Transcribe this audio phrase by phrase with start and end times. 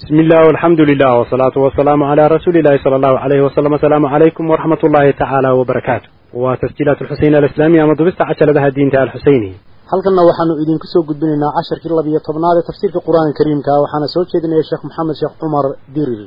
[0.00, 4.50] بسم الله والحمد لله والصلاة والسلام على رسول الله صلى الله عليه وسلم السلام عليكم
[4.50, 9.52] ورحمة الله تعالى وبركاته وتسجيلات الحسين الإسلامية مضبست عشر لها الدين الحسيني
[9.92, 14.64] halkanna waxaanu idinku soo gudbinaynaa casharkii labiyo tobnaad ee tafsiirka qur-aanka kariimka waxaana soo jeedinaya
[14.70, 15.64] sheekh maxamed sheekh cumar
[15.96, 16.22] dirir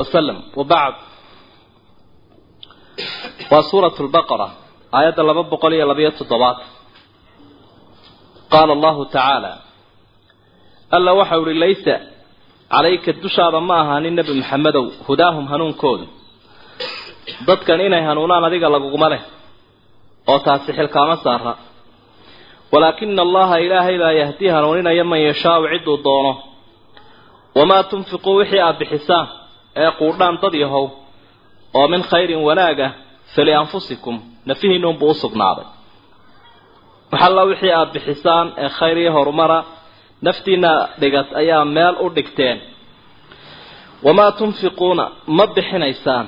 [0.00, 0.94] وسلم وبعد
[3.52, 4.48] وسورة البقرة
[5.00, 6.58] آية لبا بقولية لبية الضباط
[8.54, 9.52] قال الله تعالى
[10.96, 11.48] ألا وحور
[12.73, 16.05] calayka dushaada ma ahaanin nebi maxamedow hudaahum hanuunkooda
[17.47, 19.21] dadkan inay hanuunaan adiga laguguma leh
[20.31, 21.53] oo taasi xilkaama saara
[22.73, 26.33] walaakina allaha ilaahay baa yahdi hanuuninaya man yashaau ciduu doono.
[27.57, 29.25] Wamaa tunfiquu wixii aad bixisaan
[29.81, 30.85] ee quudhaan dad yahow
[31.79, 32.87] oo min khayrin wanaaga
[33.35, 34.15] falianfusikum
[34.49, 35.65] nafihiinuunbuu u sugnaaday.
[37.11, 39.59] Waxalla wixii aad bixisaan ee khayr iyo horumara
[40.25, 42.57] naftiina dhigat ayaa meel u dhigteen
[44.05, 45.03] wamaa tunfiquuna
[45.37, 46.27] ma bixinaysaan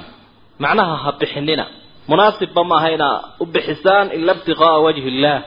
[0.64, 1.66] macnaha ha bixinina
[2.10, 5.42] munaasibba maaha inaa u bixisaan ila ibtiqaa'a wajhi illaah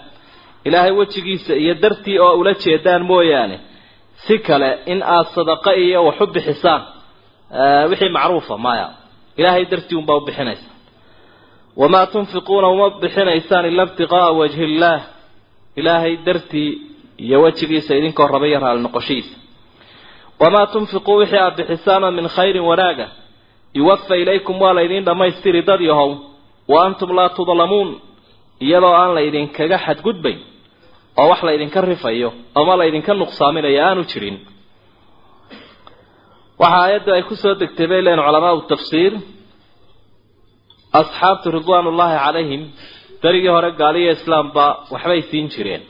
[0.67, 3.57] ilaahay wejigiisa iyo dartii oo ula jeedaan mooyaane
[4.25, 6.83] si kale in aada sadaqa iyo wax u bixisaan
[7.91, 8.87] wixii macruufa maya
[9.39, 10.75] ilaahay dartii unbaa u bixinaysaan
[11.81, 15.01] wamaa tunfiquuna uma bixinaysaan ila ibtiqaa'a wajhi illaah
[15.81, 16.71] ilaahay dartii
[17.25, 19.35] iyo wejigiisa idinkoo raba iyo noqoshihiisa
[20.43, 23.07] wamaa tunfiquu wixii aad bixisaanoo min khayrin wanaaga
[23.79, 26.11] yuwafa ilaykum waa laydin dhammaystiri dad yahow
[26.73, 27.91] wa antum laa tudlamuun
[28.67, 30.39] iyadoo aan laydinkaga xadgudbayn
[31.21, 32.29] oo wax laydinka rifayo
[32.61, 34.37] ama laydinka nuqsaaminayo aanu jirin.
[36.61, 39.13] Waxaa aayaddu ay ku soo degtay bay leeyihiin culamaau tafsiir.
[41.01, 42.63] Asxaabtu ridwaanullaahi calayhim
[43.23, 45.83] berigii hore gaaliyo islaamba waxbay siin jireen.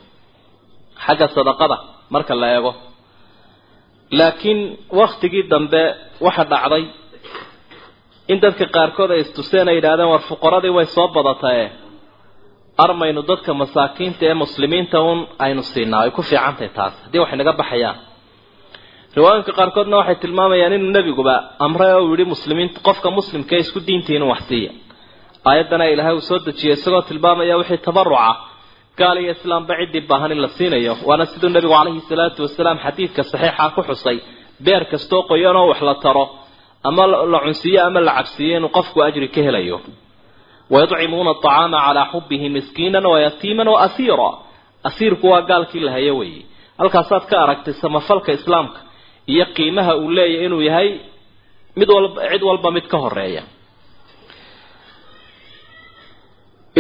[1.05, 1.77] Xagga sadaqada
[2.15, 2.73] marka la eego
[4.19, 4.61] laakiin
[5.01, 5.83] waktigii dambe
[6.27, 6.85] waxa dhacday
[8.33, 11.65] in dadka qaarkood ay istuseen ay yidhahdeen war fuqaradii way soo badatae
[12.85, 16.95] armaynu dadka masaakiinta ee muslimiinta un aynu siinaa ay ku fiicantahay taas.
[17.05, 17.97] Haddii wax inaga baxayaan
[19.17, 24.17] riwaayinka qaarkoodna waxay tilmaamayaan inuu nebiguba amray oo yihi muslimiinta qofka muslimka ee isku diintii
[24.19, 24.73] inuu wax siiya.
[25.49, 28.29] Aayaddana ilaahay uu soo dejiyay isagoo tilmaamaya wixii tabaruca
[29.01, 33.23] gaal iyo islaamba ciddii baahan in la siinayo waana siduu nebigu calayhi salaatu wasalaam xadiidka
[33.33, 34.19] saxiixa ku xusay.
[34.65, 36.25] Beer kastoo qoyan oo wax la taro
[36.89, 37.03] ama
[37.33, 39.79] la cunsiiyo ama la cabsiiyo inuu qofku ajri ka helayo.
[40.73, 44.31] Wayudcimuuna aطacaama calaa xubihi miskiinan wayatiiman waasiira
[44.89, 46.43] asiirku waa gaalkii la hayo weeye.
[46.81, 48.79] Halkaasaad ka aragtay samafalka islaamka
[49.33, 50.89] iyo qiimaha uu leeyahy inuu yahay
[51.79, 53.43] mid walba cid walba mid ka horreeya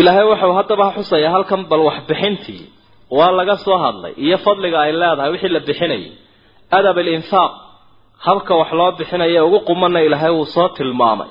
[0.01, 2.63] ilaahay wuxuu haddaba xusayaa halkan bal waxbixintii
[3.19, 6.11] waa laga soo hadlay iyo fadliga ay leedahay wixii la bixinayay
[6.79, 7.53] adab alinfaaq
[8.27, 11.31] habka wax loo bixinaya ugu qumana ilaahay wuu soo tilmaamay.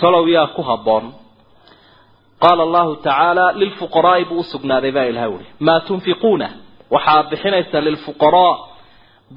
[0.00, 1.04] Tolow yaa ku habboon.
[2.42, 6.48] Qaala allahu tacaala lilfuqaraa'i buu usugnaaday baa ilahay uhi maa tunfiquuna?
[6.94, 8.54] Waxaad bixinaysaa lilfuqaraa.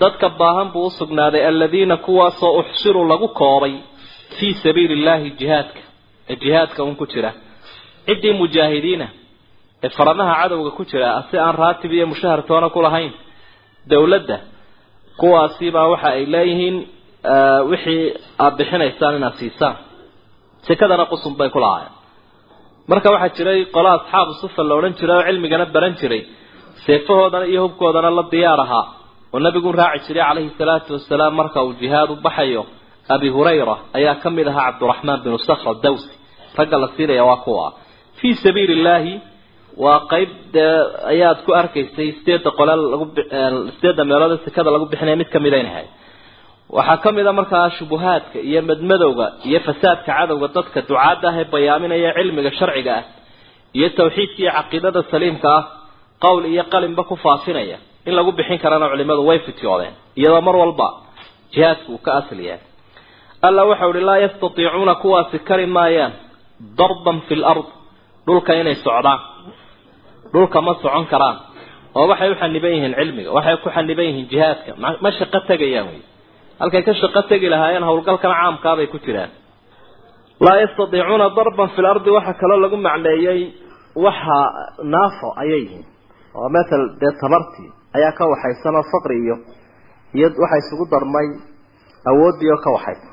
[0.02, 3.74] Dadka baahan buu usugnaaday aladiina kuwaasoo uxsiruu lagu koobay
[4.38, 5.80] fii sabiili illaahi jihaadka.
[6.32, 7.32] Ee jihaadka un ku jira
[8.08, 9.08] ciddii mujaahidiina
[9.86, 13.12] ee faramaha cadowga ku jira si aan raatib iyo mushahar toona ku lahayn
[13.92, 14.38] dowladda
[15.20, 16.76] kuwaasibaa waxa ay leeyihiin
[17.72, 18.04] wixii
[18.44, 19.76] aada bixinaysaan inaad siisaan.
[20.68, 21.94] Sekadana qusun bay ku lahaayeen.
[22.90, 26.22] Marka waxaa jiray qola asxaabu sufa la odhan jiray oo cilmigana baran jiray
[26.86, 28.86] seefahoodana iyo hubkoodana la diyaar ahaa.
[29.34, 32.62] Oo nabigu raaci jiray calayhi salaatu wasalaam marka uu jihaad u baxayo
[33.14, 36.10] abi hurayra ayaa ka mid ahaa cabdiraxmaan binu sakra dawsi
[36.58, 37.66] ragga la siinaya waa kuwa
[38.20, 39.14] fii sabiili illaahi
[39.84, 40.76] waa qeyb dee
[41.14, 43.06] ayaad ku arkaysay sideedda qole lagu
[43.76, 45.90] sideedda meelood ee sekada lagu bixinaya mid ka mid ayna ahayd.
[46.78, 51.46] Waxaa ka mid a markaa shubuhaadka iyo madmadowga iyo fasaadka cadowga dadka ducaadda ah ee
[51.54, 53.04] bayaaminaya cilmiga sharciga ah
[53.78, 55.64] iyo tawxiidka iyo caqiidada saliimka ah
[56.24, 57.78] qowl iyo qalinba ku faafinaya
[58.08, 60.88] in lagu bixin karana culimadu way fityoodeen iyadoo mar walba
[61.54, 62.62] jihaadku uu ka asal yahay.
[63.48, 66.14] Alla waxau uhi laa yastatiicuuna kuwaasi kari maayaan
[66.80, 67.68] darban fi lard
[68.28, 69.20] dhulka inay socdaan.
[70.34, 71.38] Dhulka ma socon karaan.
[71.98, 74.72] Oo waxay u xaniban yihiin cilmiga waxay ku xaniban yihiin jihaadka.
[75.04, 76.02] Ma shaqo tegayaan wey
[76.60, 79.32] halkay ka shaqo tegi lahaayeen howlgalkan caamkaabay ku jiraan.
[80.46, 83.42] Laa yastatiicuuna darban fi lardi waxaa kaloo lagu macneeyey
[84.06, 84.38] waxa
[84.94, 85.86] naafo ayay yihiin.
[86.38, 89.36] Oo matal dee tabartii ayaa ka waxaysan oo faqri iyo
[90.18, 91.28] iyo waxa isugu darmay
[92.12, 93.12] awooddii oo ka waxaysan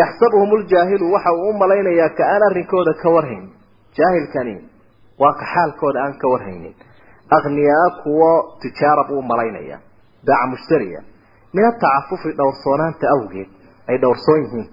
[0.00, 3.44] yaxsabuhum ljaahilu waxa uu u malaynayaa ka aan arrinkooda ka warhayn
[4.00, 4.54] jaahilkani
[5.22, 6.74] waa ka xaalkooda aan ka warhaynin.
[7.36, 8.30] Akhniyaa kuwo
[8.62, 9.78] tijaara buu malaynaya
[10.26, 11.00] baaca mushtariya.
[11.54, 13.50] Min atacafufi dhowrsoonaanta awgeed
[13.88, 14.68] ay dhowrsoon yihiin.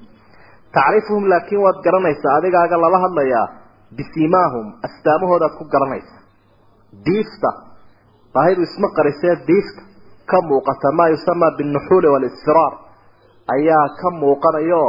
[0.75, 3.47] Tacrifuhum laakiin waad garanaysaa adigaaga lala hadlayaa
[3.97, 6.21] bisimaahum astaamahoodaad ku garanaysaa
[7.05, 7.49] diifta
[8.33, 9.81] baahidu isma qarisee diifta
[10.31, 12.73] ka muuqata maa yusamaa binuxuuli walisfiraar.
[13.55, 14.83] Ayaa ka muuqanayo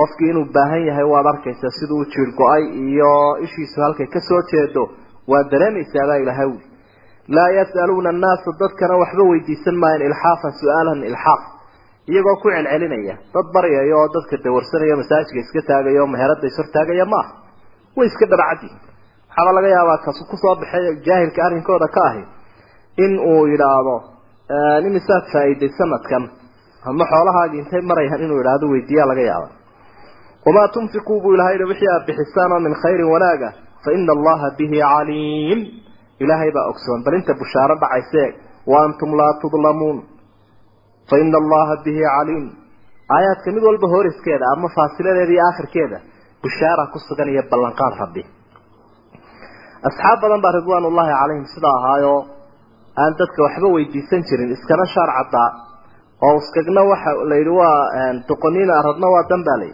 [0.00, 3.12] qofkii inuu baahan yahay waad arkaysaa siduu jiir go'ay iyo
[3.46, 4.82] ishiisu halkay ka soo jeedo
[5.30, 6.60] waa dareemaysaa baa ilahay wi
[7.36, 11.42] laa yas'aluuna annaasa dadkana waxba weydiisan maayan ilxaafan su'aalan ilxaaf
[12.12, 17.06] iyagoo ku celcelinaya dad baryaya oo dadka dawarsanaya masaajidka iska taagaya oo meherada is hortaagaya
[17.14, 17.30] maaha
[17.96, 18.78] way iska dharcadyihin
[19.28, 22.22] waxaaba laga yaabaa kasu ku soo baxay jaahilka arrinkooda ka ahi
[23.04, 23.94] in uu yidhaahdo
[24.88, 26.22] imisaad faa-iiday sanadkan
[26.90, 29.48] ama xoolahaagii intay marayaan inuu idhaahdo weydiiyaa laga yaaba
[30.46, 33.48] wamaa tunfiquu buu ilahay wixii aad bixisaan oo min khayrin wanaaga
[33.84, 35.60] fa ina allaha bihi caliim
[36.22, 38.24] ilaahay baa ogsoon bal inta bushaaro dhacayse
[38.70, 39.98] wa antum laa tudlamuun
[41.10, 42.44] fa ina allaha bihi caliim
[43.16, 45.98] aayaadka mid walba horiskeeda ama faasiladeeda iyo aakhirkeeda
[46.44, 48.22] bushaara ku sugan iyo ballanqaad rabbi
[49.88, 52.14] asxaab badan baa ridwaan ullahi calayhim sidaa ahaayo
[53.02, 55.48] aan dadka waxba weydiisan jirin iskana shaar caddaa
[56.26, 57.76] oo uskagna waxa la yidhi waa
[58.30, 59.72] doqoniina aradna waa danbaalay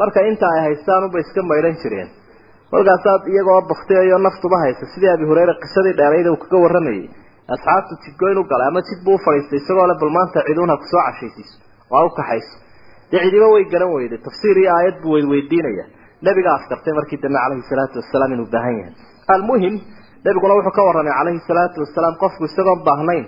[0.00, 2.08] marka inta ay haystaan unbay iska maydhan jireen.
[2.72, 7.06] Markaasaad iyagoo baktiyayo naftuba haysa sidii abi hureyre qisadii dheerayda uu kaga warramayay
[7.54, 11.02] asxaabtu jidgoyn u galay ama jid buu ufadhiistay isagoo le bal maanta ciduunha ku soo
[11.08, 11.56] cashaysiiso
[11.92, 12.54] oo ha u kaxayso.
[13.10, 15.84] Dee cidiba way garan weyday tafsiir iyo aayad buu weydweydiinaya
[16.26, 18.94] nabiga askartay markii dambe calayhi salaatu wasalaam inuu baahan yahay.
[19.34, 19.74] Almuhim
[20.24, 23.24] nabiguna wuxuu ka warramay calayhi salaatu wasalaam qofku isagoon baahnayn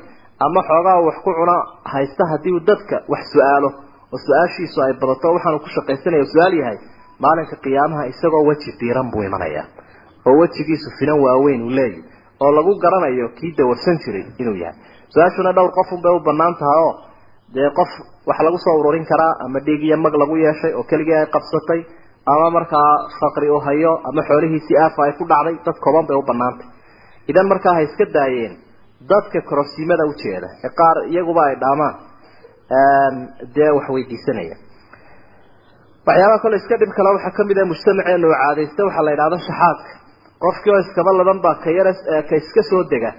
[0.46, 1.56] ama xoogaa wax ku cuna
[1.92, 3.68] haysta haddii uu dadka wax su'aalo
[4.14, 6.78] oo su'aashiisu ay badato waxaanu ku shaqaysanaya su'aal yahay
[7.24, 9.66] maalinka qiyaamaha isagoo weji diiran buu imanayaa
[10.28, 12.00] oo wejigiisu finan waaweyn uu leeyahy
[12.44, 14.76] oo lagu garanayo kii dawarsan jiray inuu yahay.
[15.14, 16.92] Su'aashuna dhowr qofun bay u bannaan tahay oo
[17.54, 17.90] dee qof
[18.28, 21.80] wax lagu soo ururin karaa ama dhiig iyo mag lagu yeeshay oo keligii ay qabsatay
[22.32, 22.90] ama markaa
[23.20, 26.66] faqri u hayo ama xoolihiisii aafa ay ku dhacday dad kooban bay u banaantay
[27.30, 28.54] idan markaa ha iska daayeen
[29.12, 31.94] dadka kororsiimada ujeeda ee qaar iyaguba ay dhaamaan
[33.56, 34.56] dee wax weydiisanaya.
[36.06, 39.38] Waxyaabaha kole iska dhib kale waxaa ka mid ah mujtamaceenu u caadaysta waxaa la yidhahda
[39.46, 39.90] shaxaadka
[40.44, 41.88] qofkii oo iskaba ladan baa ka yar
[42.28, 43.10] ka iska soo dega.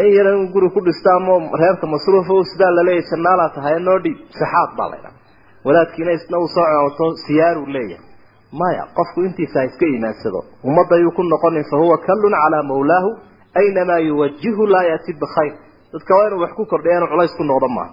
[0.00, 3.98] In yar in guri ku dhista ama reerka masruufa sidaa laleeyahy janaalaa tahay noo
[4.38, 5.14] shaxaad baa la ydhaha
[5.66, 8.04] walaadkiina isna uu soo cooto siyaaruu leeyahay.
[8.60, 13.10] Maya qofku intiisa iska imaansado ummadda ayuu ku noqonin fa huwa kallun calaa mawlaahu
[13.60, 15.54] aynamaa yuwajihu laa yaati bikhayr
[15.92, 17.90] dadka waa inuu wax ku kordhiya inuu culays ku noqdo maaha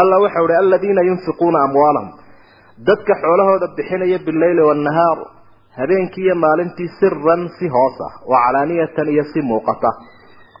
[0.00, 2.10] alla waxau ihi aladiina yunfiquuna amwaalahum.
[2.88, 5.18] Dadka xoolahooda bixinaya bileyli waannahaar
[5.78, 9.90] habeenkii iyo maalintii siran si hoos ah wa calaaniyatan iyo si muuqata.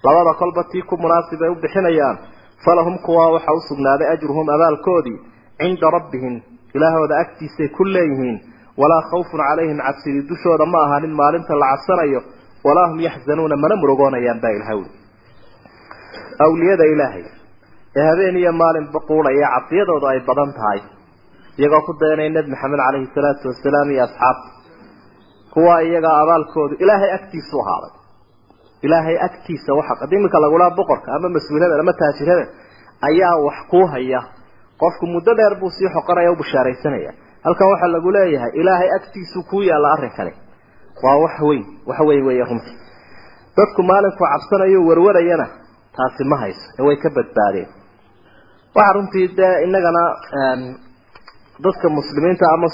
[0.04, 2.16] Labada kolba tii ku munaasib ay u bixinayaan
[2.64, 5.18] falahum kuwaa waxaa usugnaaday ajruhum abaalkoodii
[5.60, 6.34] cinda rabbihim
[6.74, 8.38] ilaahooda agtiisay ku leeyihiin.
[8.80, 12.20] Walaa khawfun calayhim cabsidii dushooda ma ahaanin maalinta la cabsanayo
[12.64, 14.80] walaa hum yaxzanuuna mana murugoonayaan baa ilahay
[16.44, 17.24] awliyada ilaahay
[17.98, 20.80] ee habeen iyo maalinba quudhaya cadiyadooda ay badan tahay.
[21.58, 24.48] Iyagoo ku dayanaya nebi maxamed caleyhi salaatu wasalaam iyo asxaabta
[25.54, 27.92] kuwa iyagaa abaalkoodu ilaahay agtiisu ahaaday.
[28.86, 32.44] Ilaahay agtiisa waxa haddii iminka lagulaa boqorka ama mas'uulada ama taajirada
[33.08, 34.20] ayaa wax kuu haya.
[34.82, 37.10] Qofku muddo dheer buu sii xoqanaya u bushaaraysanaya.
[37.44, 40.32] Halkan waxaa lagu leeyahay ilaahay agtiisu kuu yaalla arrinkani
[41.04, 42.76] waa wax weyn wax weyn weeye runtii.
[43.56, 45.46] Dadku maalinku cabsanayo warwarayana
[45.96, 47.68] taasi ma hayso ee way ka badbaadeen
[48.76, 50.02] waxa runtii dee innagana
[51.64, 52.68] dadka muslimiinta ama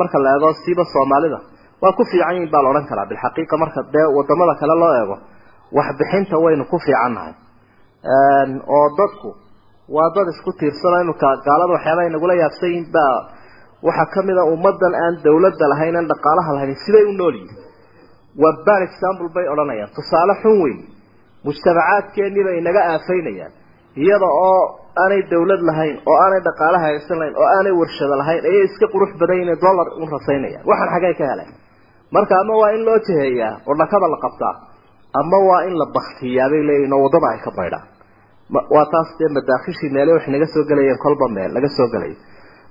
[0.00, 1.38] marka la eego siiba soomaalida
[1.82, 3.06] waa ku fiican yihiin baa la odhan karaa.
[3.10, 5.16] Bilxaqiiqa marka dee waddamada kale loo eego
[5.78, 7.32] waxbixinta waynu ku fiicannahay.
[8.76, 9.28] Oo dadku
[9.96, 13.16] waa dad isku tiirsano imika gaalada waxyaabaha nagula yaabsan yihiin baa
[13.86, 17.58] waxaa ka mid a ummadan aan dawladda lahayn aan dhaqaalaha lahayn siday u nool yihiin
[18.42, 19.90] waa bad example bay odhanayaan.
[19.96, 20.78] Tusaale xun weyn
[21.46, 23.52] mujtamacaadkeenii bay inaga aafaynayaan.
[24.02, 24.62] Iyada oo
[25.02, 29.10] aanay dawlad lahayn oo aanay dhaqaala haysan lahayn oo aanay warshado lahayn ayay iska qurux
[29.20, 31.50] badan yihiin dollar u rasaynayaan waxaan xagee ka heleen
[32.16, 34.54] marka ama waa in loo jiheeyaa oo dhakada la qabtaa
[35.20, 37.86] ama waa in la baktiyaa bay leeyihiin oo waddada ay ka baydhaan.
[38.74, 42.16] Waa taas dee madaakhishii meele wax naga soo gelayeen kolba meel laga soo gelayo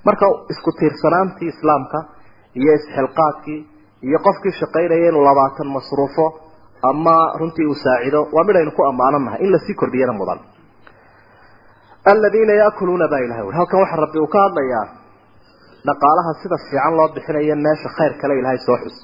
[0.06, 1.98] marka isku tiirsanaantii islaamka
[2.60, 3.60] iyo isxilqaadkii
[4.08, 6.26] iyo qofkii shaqaynaya inuu labaatan masruufo
[6.90, 10.38] ama runtii uu saacido waa midaynu ku ammaananahay in la sii kordhiyana mudan
[12.12, 14.86] aladiina yaakuluuna baa ilahay ui halkan waxaa rabbi uu ka hadlayaa
[15.88, 18.96] dhaqaalaha sida fiican loo bixinayo meesha khayr kale ilahay soo xus.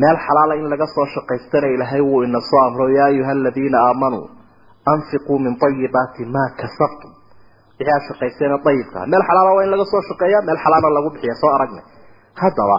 [0.00, 4.26] Meel xalaala in laga soo shaqaystana ilaahay wuu ina amro yaa ayuha aladiina aamanuu
[4.92, 7.10] anfiquu min ayibaati maa kasabtum.
[7.78, 11.52] Wixii aad dayibka meel xalaala waa in laga soo shaqeeya meel xalaala lagu bixiya soo
[11.56, 11.84] aragnay.
[12.42, 12.78] Haddaba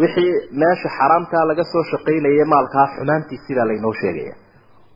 [0.00, 0.32] wixii
[0.62, 4.34] meesha xaraamkaa laga soo shaqaynayay maalkaa xumaantiisiibaa laynoo sheegaya.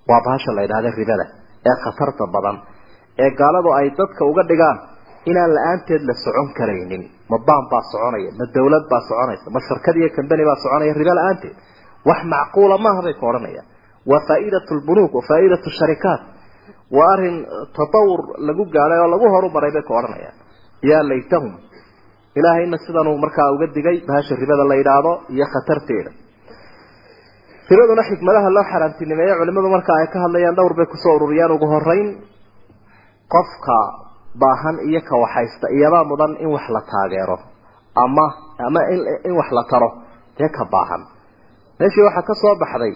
[0.09, 1.25] Waa bahasha la yidhahda ribada
[1.69, 2.57] ee khatarta badan
[3.25, 4.79] ee gaaladu ay dadka uga dhigaan
[5.31, 7.03] inaan la'aanteed la socon karaynin.
[7.31, 11.15] Ma baan baa soconaya ma dawlad baa soconaysa ma shirkad iyo kambani baa soconaya ribo
[11.21, 11.55] la'aanteed.
[12.09, 13.67] Wax macquula maaha bay ka odhanayaan
[14.11, 16.23] waa faa'iidatu lbunuug wa faa'iidatu sharikaat.
[16.97, 17.37] Waa arrin
[17.77, 20.37] tatawur lagu gaadhay oo lagu horumaray bay ka odhanayaan
[20.91, 21.53] yaa laytahum
[22.39, 26.11] ilaahayna sidanuu markaa uga digay bahasha ribada la yidhaahdo iyo khatarteeda.
[27.71, 31.67] Ribaduna xikmadaha loo xaaraantinimeeye culimadu marka ay ka hadlayaan dhowr bay ku soo ururiyaan ugu
[31.75, 32.09] horeyn
[33.35, 33.79] qofka
[34.43, 37.37] baahan iyo ka waxaysta iyabaa mudan in wax la taageero
[38.05, 38.27] ama
[38.67, 38.81] ama
[39.29, 39.91] in wax la taro
[40.39, 41.03] dee ka baahan.
[41.81, 42.95] Meeshii waxaa ka soo baxday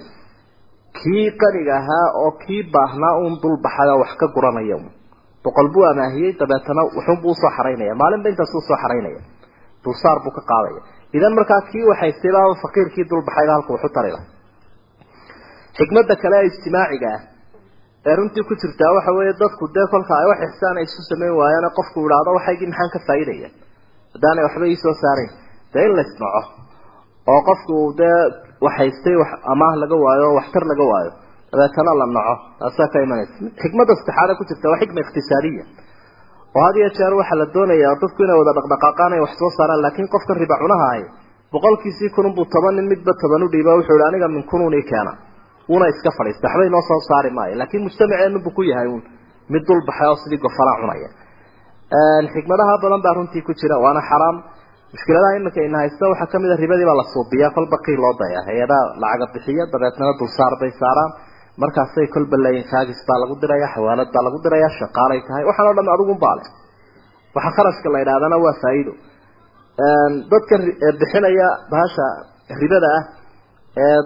[0.98, 4.78] kii qaniga ahaa oo kii baahnaa uun dulbaxay oo wax ka guranaya
[5.44, 9.20] boqol buu amaahiyey dabeetana wuxuunbuu u soo xaraynaya maalinba intaas u soo xaraynaya.
[9.84, 10.80] Dulsaar buu ka qaadaya.
[11.16, 14.24] Idan markaa kii waxaystay baa faqiirkii dulbaxayba halku waxu tari laha
[15.78, 17.20] xikmadda kale ee ijtimaaciga ah
[18.08, 21.34] ee runtii ku jirtaa waxa weeye dadku dee kolka ay wax ixsaan ay isu samayn
[21.40, 23.48] waayaan qofku idhaahdo waxaygii maxaan ka faa'iidaya?
[24.14, 25.30] Haddaanay waxba iisoo saarayn.
[25.74, 26.42] Dee in la isnaco
[27.32, 28.18] oo qofku dee
[28.66, 31.10] waxaystay wax amaah laga waayo oo waxtar laga waayo
[31.52, 32.34] dabeetana la naco.
[32.60, 33.34] Taasaa ka imanaysa.
[33.62, 35.64] Xikmadda saddexaada ku jirta waa xikma iqtisaadiya
[36.56, 39.80] oo had iyo jeer waxaa la doonayaa dadku inay wada dhaqdhaqaaqaan ay wax soo saaraan
[39.84, 41.04] laakiin qofkan riba cunaha ahi
[41.54, 45.12] boqolkiisii kununbuu toban nin midba toban u dhiiba wuxuu ihi aniga min kunun ii keena
[45.74, 49.02] una iska fadhiista waxba inoo soo saari maayo laakiin mujtamaceenu buu ku yahay un
[49.52, 51.08] mid dul baxay oo sidii gofalaa cunaya.
[52.34, 54.36] Xikmadaha badan baa runtii ku jira waana xaraam.
[54.94, 58.14] Mushkiladaha iminka ina haysta waxaa ka mid a ribadii baa la suubiyaa kolba qiil loo
[58.20, 58.40] daya.
[58.48, 61.10] Hay'adaha lacaga bixiya dabeetnana dulsaar bay saaraan.
[61.62, 65.42] Markaasay kolba leeyihiin kaagis baa lagu diraya xawaalad baa lagu diraya shaqaalay tahay.
[65.48, 66.42] Waxaan o dham adigun baale
[67.36, 68.92] waxaa kharashka la yidhahdana waa faa'iido.
[70.32, 70.54] Dadka
[71.00, 72.06] bixinaya bahasha
[72.62, 73.02] ribada ah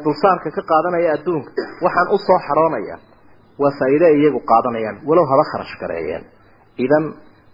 [0.05, 1.51] dulsaarka ka qaadanaya adduunka
[1.85, 2.97] waxaan u soo xaroonaya.
[3.61, 6.25] Waa faa'iide iyagu qaadanayaan walow haba kharash gareeyeen
[6.85, 7.05] idan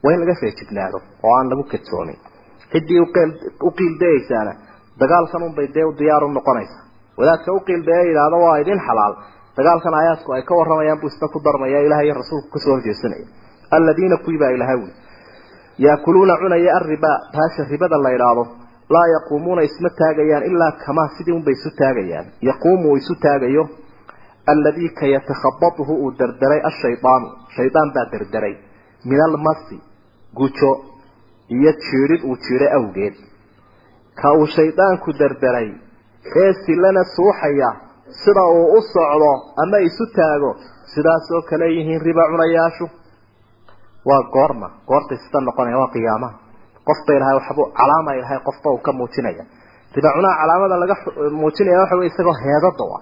[0.04, 2.18] waa in laga feejignaado oo aan lagu kadsoomin.
[2.72, 3.06] Ciddii u
[5.00, 6.78] dagaalkan unbay dee diyaar u noqonaysa.
[7.18, 9.14] Wadaadka u qiildeeye yidhaahdo waa idin xalaal.
[9.56, 13.26] Dagaalkan aayaadku ay ka waramayaan buu isna ku darmaya ilaah iyo rasuulku ka soo horjeesanaya.
[13.76, 14.88] Aladiina kuwii baa ilaha wi
[15.84, 18.42] yaakuluuna cunaya arriba baasha ribada la idhaahdo
[18.94, 22.26] laa yaquumuuna isma taagayaan ilaa kamaa sidii unbay isu taagayaan.
[22.48, 23.64] Yaquumu uu isu taagayo
[24.52, 28.54] alladii ka yatakhabatuhu uu derderay ashaydaanu shaydaan baa derderay
[29.10, 29.76] min almasi
[30.38, 30.72] gujo
[31.56, 33.14] iyo jiidhid uu jiidhay awgeed.
[34.20, 35.68] Ka uu shaydaanku derderay
[36.42, 37.70] ee silana suuxaya
[38.22, 39.32] sida uu u socdo
[39.62, 40.50] ama isu taago
[40.94, 42.86] sidaasoo kale yihiin riba cunayaashu.
[44.08, 44.68] Waa goorma.
[44.88, 46.34] Goortay sida noqonaya waa qiyaamaha
[46.88, 49.44] qofba ilahay waxbu calaama ilahay qofba uu ka muujinaya.
[49.96, 50.94] Riba cunaha calaamada laga
[51.40, 52.98] muujinaya waxa wey isagoo heedada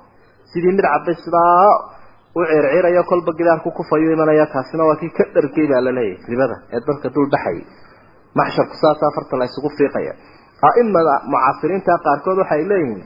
[0.53, 1.67] sidii mid cabay sidaa
[2.39, 6.57] u circirayo kolba gidaarku kufayu imanaya kaasina waa kii ka dhargay baa la leeyahay ribada
[6.75, 7.63] ee dadka dul baxayay
[8.39, 10.13] maxsharku saasa afarta la isugu fiiqaya.
[10.69, 13.03] Aimada mucaasiriinta qaarkood waxay leeyihiin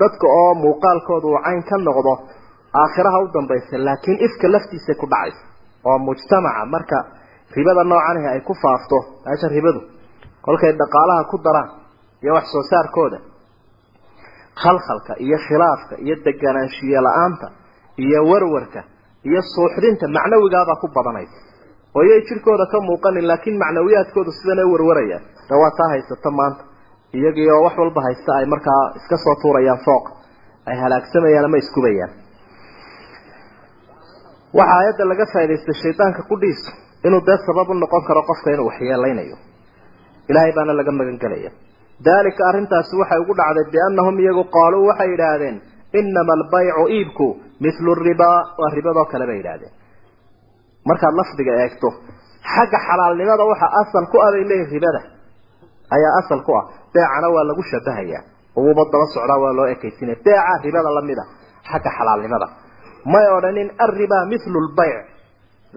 [0.00, 2.12] dadka oo muuqaalkooda uu cayn ka noqdo
[2.82, 5.42] aakhiraha u dambaysa laakiin ifka laftiisa ku dhacaysa.
[5.88, 6.98] Oo mujtamaca marka
[7.56, 9.80] ribada noocanihi ay ku faafto meesha ribadu
[10.46, 11.70] kolkay dhaqaalaha ku daraan
[12.22, 13.18] iyo wax soo saarkooda.
[14.62, 17.46] Khalkhalka iyo khilaafka iyo deganaanshiye la'aanta
[18.04, 18.80] iyo warwarka
[19.28, 21.38] iyo suuxdinta macnawigaabaa ku badanaysa
[21.96, 25.18] oo iyay jirkooda ka muuqanin laakiin macnawiyaadkoodu sidana warwaraya.
[25.48, 26.62] De waa taa haysata maanta.
[27.18, 30.04] Iyagii oo wax walba haysta ay markaa iska soo tuurayaan fooq.
[30.68, 32.10] Ay halaagsamayaan ama iskubayaan.
[34.58, 36.70] Waxaa aayadda laga faa'idaystay shaydaanka qudhiisu
[37.06, 39.36] inuu dee sabab u noqon karo qofka inuu waxyeelaynayo.
[40.30, 41.50] Ilaahay baana laga magan gelaya
[42.06, 45.56] dalika arrintaasi waxay ugu dhacday biannahum iyagu qaaluu waxay yidhaahdeen
[46.00, 47.26] inama albaycu iibku
[47.64, 49.72] mithlu ribaa waa ribadoo kale bay yidhahdeen
[50.88, 51.88] markaad lafdiga eegto
[52.54, 55.00] xagga xalaalnimada waxa asal ku ah leeyihiin ribada.
[55.96, 56.64] Ayaa asal ku ah.
[56.94, 58.22] Beecana waa lagu shabahayaa
[58.58, 61.24] uguba daba socdaa waa loo ekaysinaya beeca ribada la mid a
[61.70, 62.46] xagga xalaalnimada.
[63.12, 64.96] May odhanin arriba mithlu lbayc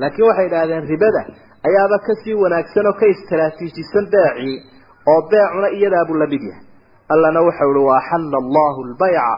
[0.01, 1.21] laakiin waxay idhahdeen ribada
[1.67, 4.55] ayaaba ka sii wanaagsan oo ka istaraatiijisan beecii
[5.11, 6.63] oo beecuna iyadaabuu la yahay.
[7.13, 9.33] Allana waxau ihi waaxalla allahu lbayca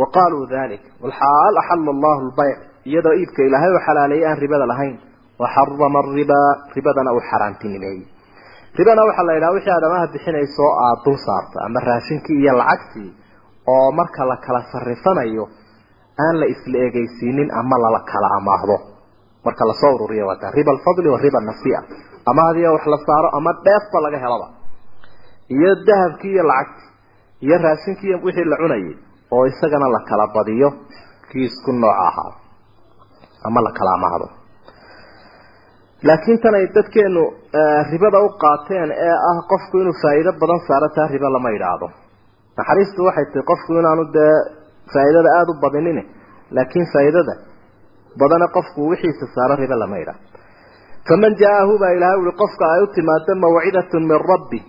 [0.00, 2.58] wa qaaluu dalik walxaal axalla allahu lbayc
[2.90, 4.96] iyadoo iibka ilaahay u xalaaleeyay aan ribada lahayn.
[5.40, 8.04] Waxarama aribaa ribadana uu xaaraantinimeeyey
[8.78, 13.10] ribana waxaa la yidhaha wixii aadamaha bixinayso aada dul saarto ama raashinkii iyo lacagtii
[13.72, 15.44] oo marka la kala sarifanayo
[16.24, 18.76] aan la isla egeysiinin ama lala kala amaahdo
[19.44, 21.78] marka la soo ururiya waa taa riba alfadli wa riba nasia
[22.30, 24.46] ama hadiyo wax la saaro ama dheefba laga helaba.
[25.56, 26.84] Iyo dahabkii iyo lacagti
[27.46, 28.94] iyo raashinkii iyo wixii la cunayay
[29.34, 30.68] oo isagana la kala badiyo
[31.30, 32.32] kii isku nooca ahaa
[33.48, 34.26] ama la kala amaahdo
[36.08, 37.22] laakiin tan ay dadkeenu
[37.92, 41.86] ribada u qaateen ee ah qofku inuu faa'iido badan saaro taa riba lama yidhaahdo.
[42.58, 44.34] Naxariistu waxay tahay qofku inaanu dee
[44.92, 45.98] faa'iidada aada u badinin
[46.56, 47.32] laakiin faa'iidada
[48.20, 50.28] badana qofku wixiisa saaro riba lama yidhaahdo
[51.08, 54.60] faman jaa-ahu baa ilahay uli qofka ay u timaado mawcidatun min rabbi.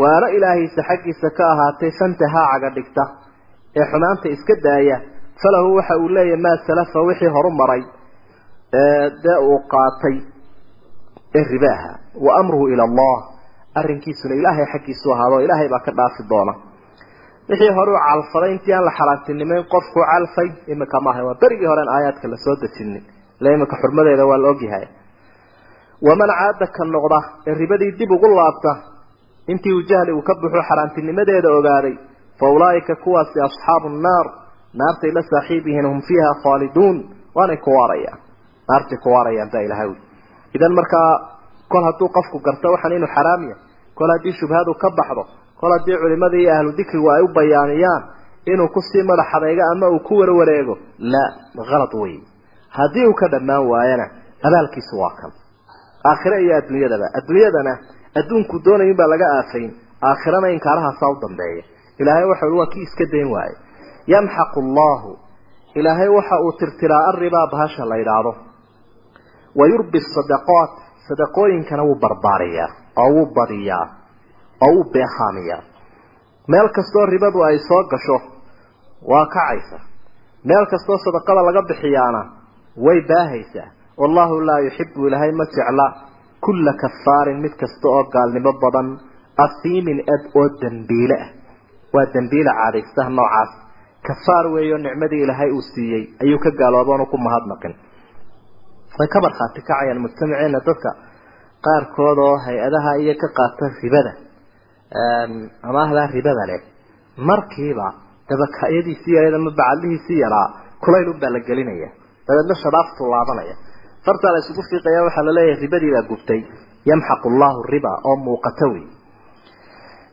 [0.00, 3.02] Waana ilaahiisa xaggiisa ka ahaatay fantahaa caga dhigta
[3.78, 4.96] ee xumaanta iska daaya.
[5.42, 7.82] Falahu waxa uu leeyahay maa salafa wixii horu maray
[9.24, 10.16] dee uu qaatay
[11.38, 11.90] ee ribaaha
[12.24, 13.16] wa amruhu ila allah.
[13.80, 16.54] Arrinkiisuna ilaahay xaggiisu ahaado ilaahay baa ka dhaafi doona
[17.50, 21.20] wixii hore u calfaday intii aan la xalaantinimeyn qofku calfay imika maaha.
[21.28, 23.02] Waa berigii horen aayaadka la soo dejinin
[23.40, 24.86] ila imika xurmadeeda waa la ogyahay
[26.06, 28.70] waman caada ka noqda ee ribadii dib ugu laabta
[29.52, 31.94] intii uu jahli uu ka buxo xaaraantinimadeeda ogaaday
[32.38, 34.26] fa ulaa'ika kuwaasi asxaabu nnaar
[34.80, 36.96] naartay la saaxiib yihiin hum fiiha khaaliduun.
[37.36, 38.18] Waanay ku waarayaan.
[38.68, 39.90] Naartay ku waarayaan baa ilahay
[40.56, 41.10] idan markaa
[41.72, 43.60] kol hadduu qofku garto waxaan inuu xaraam yahay.
[43.98, 45.22] Kol haddii shubhadu ka baxdo
[45.60, 48.02] kol haddii culimadii iyo ahlu dikrigu ay u bayaaniyaan
[48.52, 50.74] inuu ku sii madax adaygo ama uu ku warwareego
[51.12, 51.24] la
[51.70, 52.14] halad wey
[52.78, 54.06] haddii uu ka dhammaan waayana
[54.46, 55.32] abaalkiisu waa kan.
[56.10, 57.06] Aakhire iyo adduunyadaba.
[57.18, 57.72] Adduunyadana
[58.18, 59.70] adduunku doonayin baa laga aafayn
[60.10, 61.62] aakhirana inkaarahaasaa u dambeeya.
[62.00, 63.54] Ilaahay waxa ui waa kii iska dayn waaye.
[64.12, 65.10] Yamxaqu allahu
[65.74, 68.32] ilaahay waxa uu tirtiraa arribaa bahasha la yidhaahdo.
[69.58, 70.72] Wa yurbi sadaqaat.
[71.08, 72.68] Sadaqooyinkana wuu barbaariyaa
[73.02, 73.84] oo wuu badiyaa
[74.64, 75.62] oo wuu beehaamiyaa
[76.52, 78.16] meel kastoo ribadu ay soo gasho
[79.10, 79.78] waa kacaysa
[80.48, 82.20] meel kastoo sadaqada laga bixiyaana
[82.86, 83.68] way baahaysaa.
[84.00, 85.86] Wallahu laa yuxibu ilaahay ma jecla
[86.44, 88.88] kulla kafaarin mid kasta oo gaalnimo badan
[89.44, 91.28] asiimin ed oo dembiile ah.
[91.94, 93.50] Waa dembiile caadaystaha noocaas.
[94.06, 97.74] Kafaar weeyo nicmadii ilaahay uu siiyey ayuu ka gaalooboonu ku mahadnaqin.
[98.98, 100.90] Way ka markhaati kacayaan mujtamaceena dadka
[101.66, 104.12] qaarkood oo hay'adaha iyo ka qaata ribada
[105.68, 106.60] amaahdaa ribada leh
[107.30, 107.86] markiiba
[108.30, 110.48] dabakayadiisii yareed ama bacadlihiisii yaraa
[110.84, 111.88] kulayl unbaa la gelinaya.
[112.26, 113.54] Dabeedna shadaaftu laabanaya
[114.06, 116.40] fartaa la isugu fiiqaya waxaa la leeyahay ribadii baa gubtay.
[116.90, 118.84] Yamxaqu allahu riba oo muuqata wey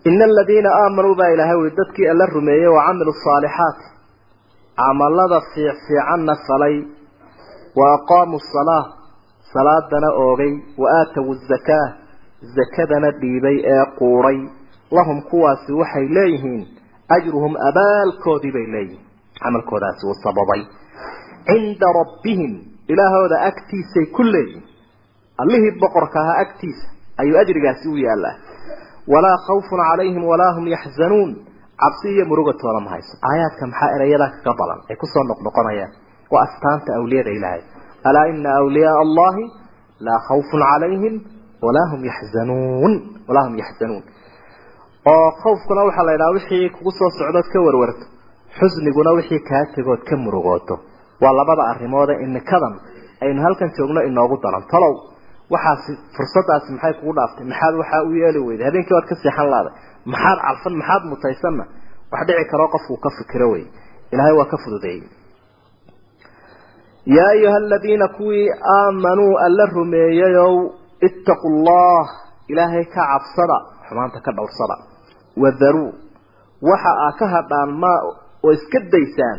[0.10, 3.86] ina aladiina aamanuu baa ilaahay ui dadkii alla rumeeyey wa camilu saalixaati
[4.80, 6.76] camalada fiicfiicanna falay.
[7.80, 8.84] Wa aqaamuu salaa
[9.54, 10.54] salaadana oogay.
[10.82, 11.88] Wa aatawu zakaa
[12.56, 14.40] zakadana dhiibay ee quuray
[14.92, 16.68] lahum kuwaasi waxay leeyihiin
[17.18, 19.04] ajruhum abaalkoodii bay leeyihiin.
[19.44, 20.62] Camalkoodaasi uu sababay.
[21.48, 22.52] Cinda rabbihim
[22.92, 24.64] ilaahooda agtiisay ku leeyihiin
[25.42, 26.88] allihii boqorka ahaa agtiisa
[27.22, 28.36] ayuu ajrigaasi u yaallaa.
[29.14, 31.32] Walaa khawfun calayhim walaa hum yaxzanuun.
[31.82, 33.14] Cabsi iyo murugatoona ma hayso.
[33.30, 35.92] Aayaadka maxaa erayadaa kaga badan ay ku soo noqnoqonayaan.
[36.32, 37.62] Waa astaanta awliyada ilaahay.
[38.10, 39.44] Alaa ina awliyaaa allahi
[40.00, 41.16] laa khawfun calayhim
[41.66, 42.94] walaa hum yaxzanuun.
[43.28, 44.04] Walaa hum yaxzanuun
[45.12, 48.06] oo khawfkuna waxaa la yidhaha wixii kugu soo socdood ka warwarto
[48.60, 50.76] xusniguna wixii kaa tegood ka murugooto.
[51.22, 52.74] Waa labada arrimoode imikadan
[53.24, 54.64] aynu halkan joogno inoogu daran.
[54.72, 54.94] Talow
[55.54, 57.46] waxaasi fursadaasi maxay kugu dhaaftay?
[57.52, 58.66] Maxaad waxaa u yeeli weyday?
[58.70, 59.74] Habeenkii waad ka seexan laaday
[60.14, 61.64] maxaad calfan maxaad mutaysanna
[62.12, 63.66] wax dhici karoo qofkuu ka fikiro wey.
[64.14, 65.04] Ilaahay waa ka fududeeyey.
[67.16, 70.54] Yaa ayuha aladiina kuwii aamanuu alla rumeeyayow
[71.08, 72.06] ittaqu llah
[72.52, 74.76] ilaahay ka cabsada xumaanta ka dhowrsada
[75.44, 75.90] wadaruu
[76.70, 78.00] waxa aa ka hadhaan maa
[78.46, 79.38] oo iska daysaan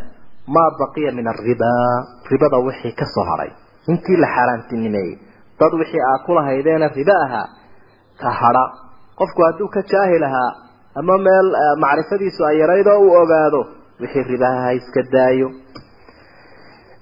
[0.54, 1.94] maa baqiya min aribaa
[2.30, 3.50] ribada wixii ka soo hadhay
[3.92, 5.14] intii la xaaraantinimeeyey.
[5.60, 7.46] Dad wixii aa ku lahaydeena ribo ahaa
[8.20, 8.64] ka hadha
[9.18, 10.50] qofku hadduu ka jaahil ahaa
[11.00, 11.48] ama meel
[11.84, 13.60] macrifadiisu ay yarayd oo ogaado
[14.00, 15.48] wixii ribaha ha iska daayo.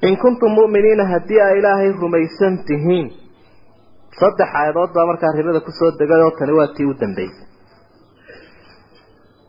[0.08, 3.06] In kuntum mu'miniina haddii ay ilaahay rumaysan tihiin
[4.20, 7.46] saddex aayadood baa markaa ribada ku soo degay oo tani waa tii u dambaysay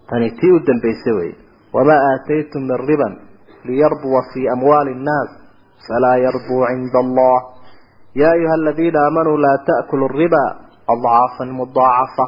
[0.09, 1.31] tani tii u dambaysay wey.
[1.75, 3.13] Wamaa aataytum min riban
[3.67, 5.29] liyarbuwa fii amwaali innaas
[5.87, 7.37] falaa yarbuu cinda allah.
[8.21, 10.43] Yaa ayuha aladiina aamanuu laa ta'kulu riba
[10.93, 12.25] adcaafan mudaacafa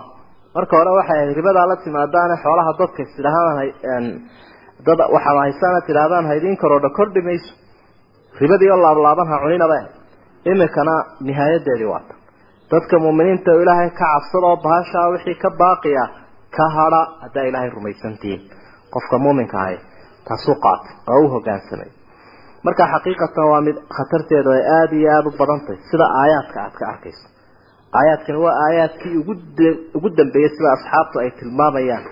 [0.56, 4.06] marka hore waxay ahayd ribadaa la timaadaane xoolaha dadka istidhahaan
[4.88, 7.52] dad waxaad haysaana tidhahdaan haydiin karoodha kordhi mayso.
[8.42, 9.92] Ribadii oo laablaaban ha cuninaba ahayd
[10.52, 10.96] imikana
[11.28, 12.13] nihaayadeedii waata.
[12.72, 16.10] Dadka muuminiinta oo ilaahay ka cabsada oo bahashaa wixii ka baaqi ah
[16.58, 18.42] ka hadha haddaa ilaahay rumaysantihiin
[18.94, 19.78] qofka muuminka ahay
[20.28, 21.90] taasuu qaatay oo u hogaansamay.
[22.66, 26.74] Marka xaqiiqatan waa mid khatarteedu ay aada iyo aada u badan tahay sida aayaadka aad
[26.80, 27.26] ka arkayso.
[28.00, 29.34] Aayaadkani waa aayaadkii ugu
[29.98, 32.06] ugu dambeeyey sida asxaabtu ay tilmaamayaan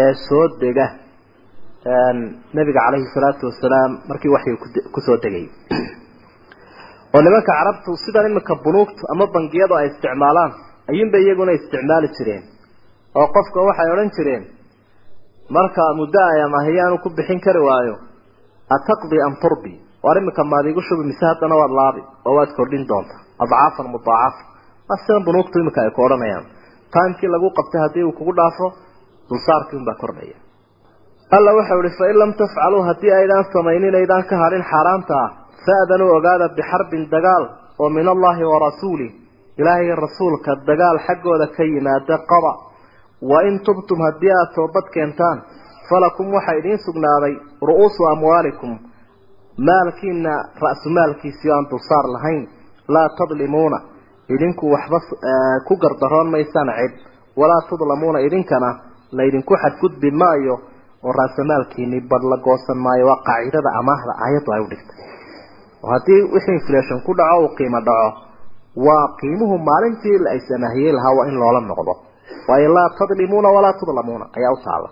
[0.00, 0.86] ee soo dega
[2.56, 4.54] nabiga calayhi salaatu wasalaam markii waxay
[4.94, 5.46] ku soo degay.
[7.14, 10.52] Oo nimanka carabtu sidan iminka bunuugtu ama bangiyadu ay isticmaalaan
[10.90, 12.42] ayuunbay iyaguna isticmaali jireen
[13.20, 14.44] oo qofka waxay odhan jireen
[15.56, 17.94] marka muddo ay amahiyaanu ku bixin kari waayo.
[18.76, 19.72] Ataqdi am turbi.
[20.04, 24.42] Waar iminka maad igu shubi mise haddana waad laabi oo waad kordhin doontaa adcaafan mudaacafa
[24.88, 26.44] waa sidan bunuugtu iminka ay ku odhanayaan.
[26.94, 28.66] Timekii lagu qabtay haddii uu kugu dhaafo
[29.30, 30.36] dulsaarkii unbaa kordhaya
[31.36, 35.30] alla waxau ihi fain lam tafcaluu haddii aydaan samaynin aydaan ka hadhin xaaraanta ah
[35.66, 37.44] faadanuu ogaada bixarbin dagaal
[37.82, 39.10] oo min allahi wa rasuulih
[39.60, 42.52] ilaahay rasuulka dagaal xaggooda ka yimaada qaba
[43.22, 45.38] wain tubtum haddii aada toobad keentaan
[45.90, 47.34] falakum waxaa idiin sugnaaday
[47.68, 48.78] ru'uusu amwaalikum.
[49.68, 52.48] Maalkiina ra-su maalkiisii aan dulsaar lahayn
[52.94, 53.78] laa tadlimuuna
[54.34, 54.98] idinku waxba
[55.68, 56.92] ku gardaroon maysaan cid.
[57.36, 58.70] Walaa tudlamuuna idinkana
[59.12, 60.54] laydinku xadgudbi maayo
[61.04, 63.06] oo raasamaalkiini badh la goosan maayo.
[63.06, 64.98] Waa qaacidada amaahda aayaddu ay u dhigtay.
[65.82, 68.08] Oo haddii wixii inflation ku dhaco uu qiimo dhaco
[68.86, 71.92] waa qiimuhu maalintii la isamaahiyey lahaa waa in loola noqdo
[72.48, 74.88] waayo laa tadlimuuna walaa tudlamuuna ayaa u taala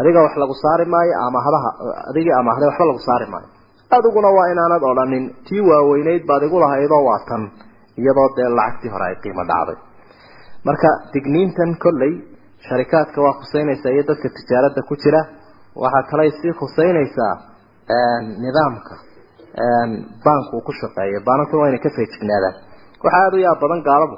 [0.00, 1.70] adiga wax lagu saari maayo amaahdaha
[2.10, 3.48] adigii amaahday waxba lagu saari maayo.
[3.96, 7.42] Adiguna waa inaanad odhanin tii waaweyneyd baad igu lahaydoo waa tan
[8.00, 9.76] iyadoo dee lacagtii hore ay qiimo dhacday.
[10.66, 12.12] Marka digniintan kolley
[12.68, 15.20] sharikaadka waa khuseynaysaa iyo dadka tijaaradda ku jira.
[15.82, 17.34] Waxaa kaley sii khuseynaysaa
[18.44, 18.94] nidaamka
[20.24, 22.54] banku uu ku shaqeeyo baanankuna waa inay ka feejignaadaan.
[23.04, 24.16] Waxaa aada u yaab badan gaaladu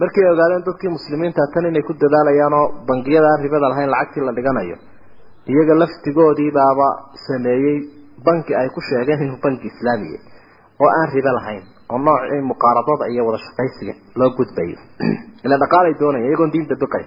[0.00, 4.76] markay ogaadeen dadkii muslimiinta tan inay ku dadaalayaan oo bangiyada ribada lahayn lacagtii la dhiganayo.
[5.52, 6.88] Iyaga laftigoodii baaba
[7.26, 7.78] sameeyey
[8.26, 10.20] banki ay ku sheegeen inuu banki islaamiya
[10.82, 14.78] oo aan ribo lahayn oo noocii muqaaradada iyo wada shaqaysiga loo gudbayo.
[15.44, 17.04] Ila dhaqaalay doonaya iyagoon diinta biqay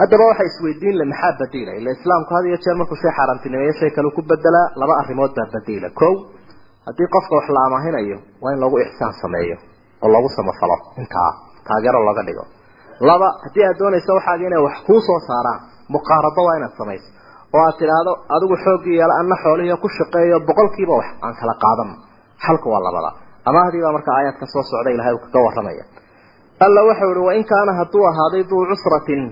[0.00, 4.10] haddaba waxa isweydiin maxaa badiila ila islaamku had iyo jeer markuu shay xaaraantinimeeyo shay kale
[4.16, 5.88] ku bedelaa laba arrimood baa badiila.
[6.00, 6.14] Kow
[6.86, 9.69] haddii qofka wax la amaahinayo waa in lagu ixsaan sameeyo
[10.02, 11.30] oo lagu samafalo intaa.
[11.66, 12.44] Taageero looga dhigo.
[13.08, 15.60] Laba haddii aad doonayso waxaaga inay wax kuu soo saaraan
[15.94, 17.08] muqaarado waa inaad samayso.
[17.54, 21.94] Oo aad tidhaahdo adigu xooggii yeela anna xoolihiio ku shaqeeyo boqolkiiba wax aan kala qaadano
[22.44, 23.10] xalku waa labada.
[23.48, 25.84] Amaahdii baa marka aayaadka soo socda ilahay uu kaga warramaya.
[26.64, 29.22] Alla waxau ihi wain kaana hadduu ahaaday duu cusratin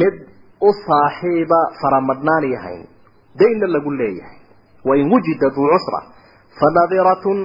[0.00, 0.14] mid
[0.68, 2.82] u saaxiiba faramadhnaan yahayn
[3.40, 4.38] dayna lagu leeyahay.
[4.88, 6.00] Wain wujida duu cusra
[6.60, 7.38] fanadiratun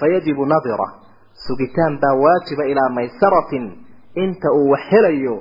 [0.00, 0.86] fayajibu nadira
[1.46, 3.64] sugitaan baa waajiba ilaa maysaratin
[4.24, 5.34] inta uu wax helayo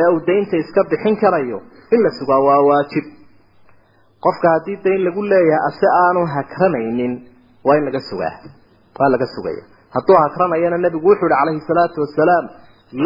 [0.00, 1.58] ee uu daynta iska bixin karayo
[1.94, 3.04] in la sugaa waa waajib.
[4.24, 7.12] Qofka haddii dayn lagu leeyahay ase aanu hakranaynin
[7.66, 8.34] waa in laga sugaa
[8.98, 9.62] waa laga sugaya.
[9.94, 12.44] Hadduu hakranayana nabigu wuxuu yihi calayhi salaatu wasalaam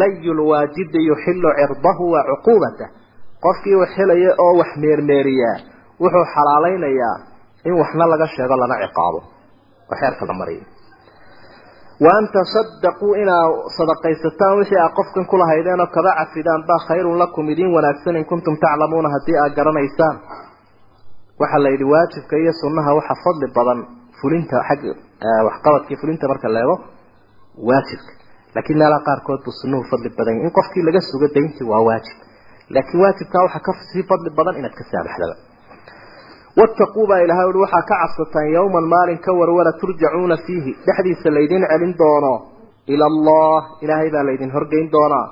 [0.01, 2.89] layu lwaajidi yuxilu cirdahu wa cuquubatah
[3.45, 5.57] qofkii wax helaya oo wax meermeeriyaa
[6.01, 7.15] wuxuu xalaalaynayaa
[7.67, 9.19] in waxna laga sheego lana ciqaabo.
[9.91, 10.63] Oo xeerka la mariyo
[12.05, 13.45] wa an tasadaquu inaa
[13.77, 18.55] sadaqaysataan wixii aa qofkan kulahaydeen oo kaba cafidaan baa khayrun lakum idiin wanaagsan in kuntum
[18.63, 20.15] taclamuuna haddii aad garanaysaan.
[21.41, 23.79] Waxaa la yidhi waajibka iyo sunnaha waxa fadli badan
[24.21, 24.81] fulinta xag
[25.47, 26.75] waxqabadkii fulinta marka leego
[27.69, 28.11] waajibka.
[28.55, 30.47] Laakiin meelaha qaarkood buu sunnuhu fadli badan yahay.
[30.47, 32.17] In qofkii laga sugo dayntii waa waajib.
[32.75, 33.71] Laakiin waajibkaa waxaa ka
[36.55, 39.19] sii fadli badan inaad ka saamaxdaba wattaquu baa ilahay ui waxaa ka cabsataan yowman maalin
[39.19, 40.71] ka warwara turjacuuna fiihi.
[40.85, 42.33] Dhexdiisa laydin celin doono.
[42.87, 45.27] Ila allah ilaahay baa laydin horgeyn doonaa.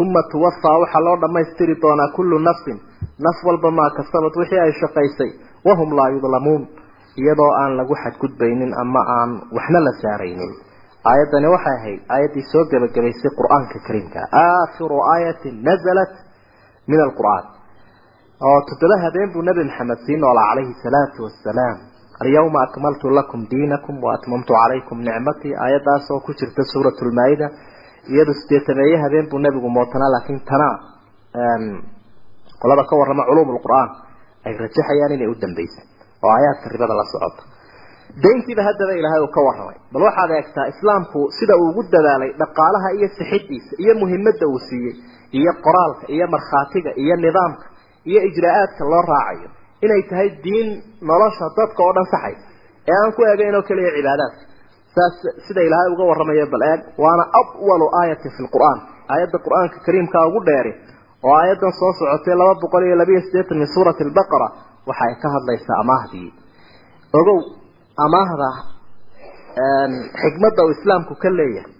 [0.00, 2.78] Uma tuwafaa waxaa loo dhammaystiri doonaa kullu nafsin.
[3.18, 5.30] Naf walba maa kasabad wixii ay shaqaysay.
[5.66, 6.68] Wahum laa yudlamuun.
[7.16, 10.52] Iyadoo aan lagu xadgudbaynin ama aan waxna la saaraynin.
[11.10, 14.20] Aayaddani waxay ahayd aayaddii soo gebagabaysay qur'aanka kariimka.
[14.32, 16.12] Aakhiru aayatin nazalat
[16.86, 17.55] min alqur'aan
[18.44, 21.76] oo toddoba habeen buu nebi maxamed sii noolaa calayhi salaatu wassalaam.
[22.22, 27.46] Alyawma akmaltu lakum diinakum wa atmamtu calaykum nicmatii aayaddaas oo ku jirta suurat lmaa-ida
[28.12, 30.68] iyadu sideetameeye habeen buu nebigu mootanaa laakiin tana
[32.62, 33.88] qolada ka warrama culuum lqur'aan
[34.46, 35.84] ay rajaxayaan inay u dambeysay
[36.24, 37.42] oo aayaadka ribada la socota.
[38.24, 39.76] Dayntiiba haddaba ilaahay uu ka warramay.
[39.92, 44.94] Bal waxaad eegtaa islaamku sida uu ugu dadaalay dhaqaalaha iyo sixidiisa iyo muhimadda uu siiyey
[45.38, 47.64] iyo qoraalka iyo markhaatiga iyo nidaamka
[48.10, 49.48] iyo ijraa-aadka loo raacayo.
[49.84, 50.68] Inay tahay diin
[51.10, 52.44] nolosha dadka oo dhan saxaysa
[52.90, 54.42] ee aan ku eegayn oo keliya cibaadaadka
[54.96, 55.14] saas
[55.46, 58.78] sida ilaahay uga warramayo bal eeg waana awalu aayatin fi lqur'aan
[59.12, 60.72] aayadda qur'aanka kariimkaa ugu dheeri
[61.26, 64.48] oo aayaddan soo socotay laba boqol iyo labiyo siddeetan min suurati albaqara
[64.88, 66.28] waxa ay ka hadlaysaa amaahdii
[67.20, 67.38] ogow
[68.06, 68.48] amaahda
[70.22, 71.72] xikmadda uu islaamku ka leeyahay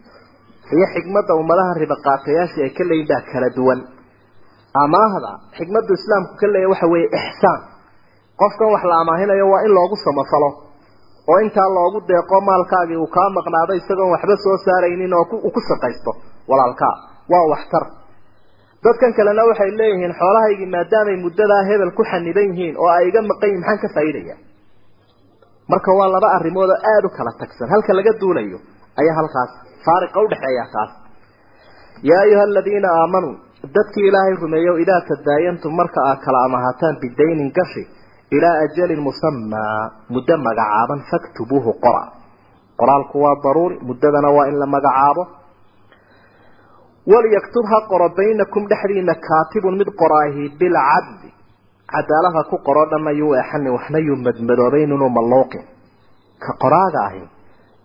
[0.77, 3.81] iyo xikmadda ummadaha ribaqaatayaashii ay ka leeyihiin baa kala duwan
[4.85, 7.61] amaahda xikmaddu islaamku ka leeyahay waxa weeye ixsaan.
[8.41, 10.51] Qofkan wax la amaahinayo waa in loogu samafalo
[11.31, 15.61] oo intaa loogu deeqo maalkaagii uu kaa maqnaado isagoon waxba soo saaraynin oo uu ku
[15.69, 16.11] shaqaysto
[16.51, 16.95] walaalkaa.
[17.33, 17.85] Waa waxtar.
[18.85, 23.49] Dadkan kalena waxay leeyihiin xoolahaygii maadaamay muddadaa hebel ku xaniban yihiin oo ay iga maqan
[23.51, 24.37] yihiin maxaan ka faa'iidaya
[25.73, 27.69] marka waa laba arrimood oo aada u kala tagsan.
[27.73, 28.59] Halka laga duulayo
[29.01, 29.51] ayaa halkaas
[29.87, 30.93] faariqa udhexeeya kaas
[32.09, 33.35] yaa ayuha aladiina aamanuu
[33.77, 37.83] dadkii ilaahay rumeeyo idaa tadaayantum marka aad kala amahataan bidaynin gashi
[38.37, 39.81] ilaa ajalin musamaa
[40.15, 42.03] muddo magacaaban faktubuuhu qora.
[42.81, 45.23] qoraalku waa daruuri muddadana waa in la magacaabo.
[47.13, 51.31] walyaktub ha qoro baynakum dhexdiina kaatibun mid qoraahi bilcadli.
[51.93, 55.65] cadaalad ha ku qoro dhanna yuu eexanin waxna yuu madmadoobayninu malluuqin
[56.45, 57.23] ka qoraaga ahi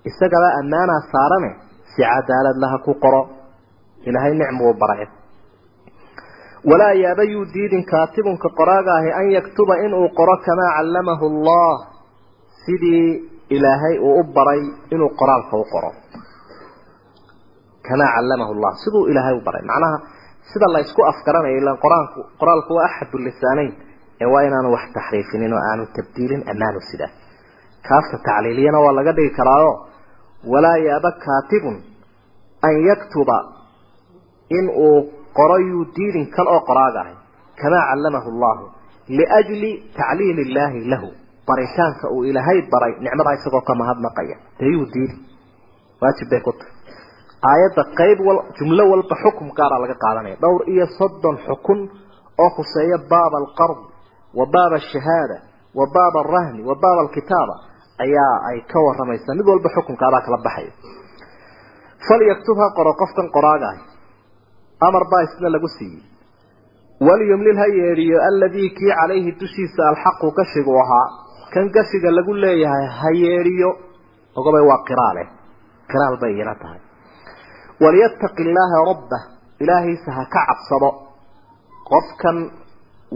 [0.10, 1.52] isagaba ammaanaa saarane
[1.92, 3.22] si cadaalad laha ku qoro.
[4.08, 5.21] Ilaahay nicmuu baray
[6.70, 11.74] walaa yaaba yuu diidin kaatibunka qoraaga ahi an yaktuba inuu qoro kamaa callamahu allah
[12.66, 13.08] sidii
[13.56, 14.62] ilaahay uu u baray
[14.96, 15.92] inuu qoraalka u qoro
[17.88, 19.98] kamaa callamahu llah siduu ilaahay u baray macnaha
[20.54, 23.72] sida la isku afgaranayo ilaan qur'aanku qoraalku waa axadu lisaaneyn
[24.22, 27.12] ee waa inaanu wax taxriifinin oo aanu tabdiilin ammaanu sidaa
[27.88, 29.72] kaafka tacliiliyana waa laga dhigi karaayo
[30.54, 31.76] walaa yaaba kaatibun
[32.68, 33.38] an yaktuba
[34.58, 34.66] in
[35.70, 37.16] yuu diidin kan oo qoraaga ahay
[37.62, 38.66] kamaa callamahu llahu
[39.08, 41.08] liajli tacliili illaahi lahu.
[41.48, 44.36] Baritaanka uu ilaahay baray nicmadaa isagoo ka mahadnaqaya.
[44.60, 45.16] Dee yuu diidi
[46.02, 46.74] waajib bay ku tahay.
[47.50, 50.36] Aayadda qayb wal jumlo walba xukum gaara laga qaadanaya.
[50.44, 51.90] Dhowr iyo soddon xukun
[52.38, 53.80] oo khuseeya baaba alqard
[54.38, 55.38] wa baaba ashahaada
[55.76, 57.56] wa baaba alrahni wa baaba alkitaaba
[58.06, 60.72] ayaa ay ka waramaysaa mid walba xukunkaadaa kala baxaya.
[62.02, 63.91] Ha qoro qofkan qoraagaah
[64.88, 66.04] amar baa isna lagu siiyey.
[67.08, 71.08] Walyumlil ha yeedhiyo alladii kii calayhi dushiisa alxaqu gashigu ahaa
[71.54, 73.70] kan gashiga lagu leeyahay ha yeedhiyo
[74.40, 75.24] ogabay waa qiraale
[75.92, 76.80] qiraal bay iyana tahay.
[77.84, 79.22] Walyattaqi illaaha rabbah
[79.64, 80.90] ilaahiisa ha ka cabsado.
[81.90, 82.38] Qofkan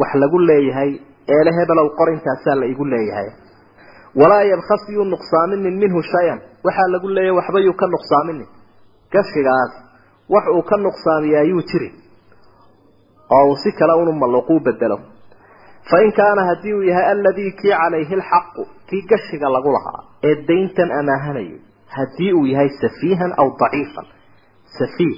[0.01, 0.91] wax lagu leeyahay
[1.35, 3.29] eele hebelow qor intaasaa la igu leeyahay.
[4.21, 6.39] Walaa yabkhas yuu nuqsaaminin minhu shay-an.
[6.65, 8.47] Waxaa lagu leeyahay waxba yuu ka nuqsaaminin.
[9.13, 9.71] Gashigaas
[10.33, 11.89] wax uu ka nuqsaamiyaa yuu jiri.
[13.35, 14.97] Oo uu si kale unu malluquu bedelo.
[15.89, 20.89] Fain kaana haddii uu yahay alladii kii calayhi alxaqu kii gashiga lagu lahaa ee dayntan
[20.99, 21.59] amaahanayay
[21.97, 24.07] haddii uu yahay safiihan aw daciifan
[24.77, 25.17] safiih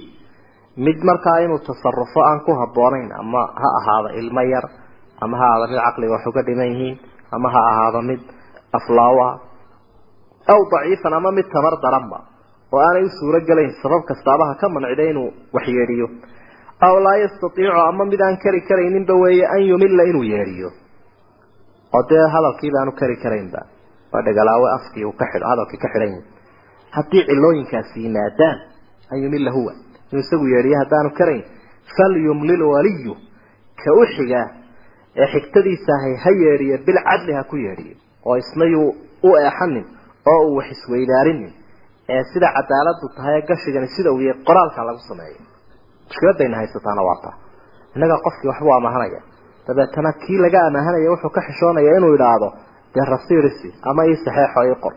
[0.86, 4.66] mid markaa inuu tasarufo aan ku habboonayn ama ha ahaado ilmo yar
[5.24, 6.98] ama ha ahaado mid caqliga wax uga dhiman yihiin
[7.36, 8.22] ama ha ahaado mid
[8.80, 9.28] aflaawa
[10.54, 12.18] aw daciifan ama mid tabar daranba
[12.74, 16.08] oo aanay u suuro gelayn sabab kastaaba ha ka mancida inuu waxyeedhiyo.
[16.88, 20.70] Aw laa yastatiicu ama mid aan kari karayninba weeye an yumilla inuu yeedhiyo.
[21.96, 23.60] Oo dee hadalkii baanu kari karaynba.
[24.14, 26.24] Waa dhagalaawe afkii uu ka xidho hadalkii ka xidhan yahi
[26.96, 28.58] haddii cilooyinkaasi yimaadaan
[29.12, 29.74] an yumilla huwa.
[30.12, 31.44] Inuu isagu yeedhiyo haddaanu karayn
[31.98, 33.14] falyumlil waliyu.
[33.84, 34.42] Ka u xiga
[35.22, 37.96] ee xigtadiisa ahay ha yeedhiyo bilcadli ha ku yeedhiyo.
[38.26, 38.90] Oo isna yuu
[39.24, 39.86] u eexanin
[40.32, 41.52] oo uu wax isweydaarinin
[42.14, 45.40] ee sida cadaaladu tahay gashigani sida uu yahay qoraalka lagu sameeyo
[46.08, 47.36] mushkiladayna haysataana waa taa
[47.96, 49.22] innaga qofkii waxbuu amahanaya
[49.68, 52.50] dabeetana kii laga amaahanaya wuxuu ka xishoonaya inuu idhaahdo
[52.96, 54.94] dee rasiirisi ama ii saxeexo ii qor.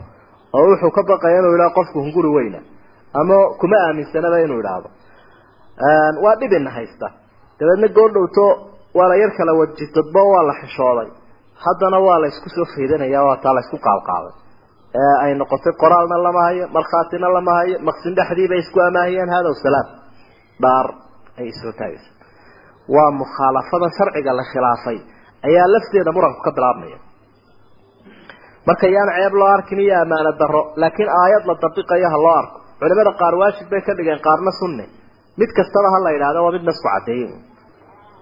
[0.56, 2.60] Oo wuxuu ka baqaya inuu idhahdo qofku hunguri weyna.
[3.20, 4.88] Ama kuma aaminsanaba inuu idhaahdo
[6.24, 7.06] waa dhibina haysta.
[7.58, 8.44] Dabeedna goordhowto
[8.98, 11.08] waa la yar kala wajitadbo waa la xishooday.
[11.64, 14.32] Haddana waa la isku soo faydanaya waa taa la isku qaabqaaday
[15.02, 19.50] ee ay noqotay qoraalna lama hayo markhaatina lama hayo maqsin dhexdii bay isku amaahiyeen hada
[19.64, 19.86] salaam.
[20.62, 20.86] Dhaar
[21.38, 22.10] ay isoo taagaysa
[22.94, 24.98] waa mukhaalafada sharciga la khilaafay
[25.48, 26.98] ayaa lafteeda muranku ka bilaabmaya.
[28.68, 32.58] Marka yaan ceeb loo arkin iyo amaano daro laakiin aayad la dabiqayo ha loo arko.
[32.80, 34.84] Culimada qaar waajib bay ka dhigeen qaarna sunne.
[35.40, 37.30] Mid kastaba ha la yidhahdo waa mid nasku cadeeyey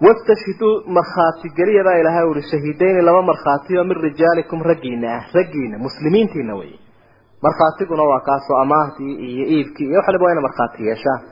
[0.07, 6.55] wastashhiduu markhaati geliya baa ilahay uhi shahiidayni laba markhaatiyo min rijaalikum raggiina ah raggiina muslimiintiina
[6.61, 6.73] wey
[7.47, 11.23] markhaatiguna waa kaasoo amaahdii iyo iibkii iyo waxaliba waa ina markhaati yeeshaan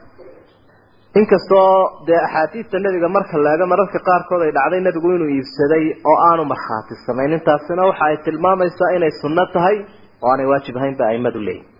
[1.20, 1.70] inkastoo
[2.06, 6.94] dee axaadiista nebiga marka laega mararka qaarkood ay dhacday nebigu inuu iibsaday oo aanu markhaati
[7.06, 9.76] samaynin taasina waxa ay tilmaamaysaa inay sunno tahay
[10.22, 11.72] oo aanay waajib ahayn ba aimadu leeyihiin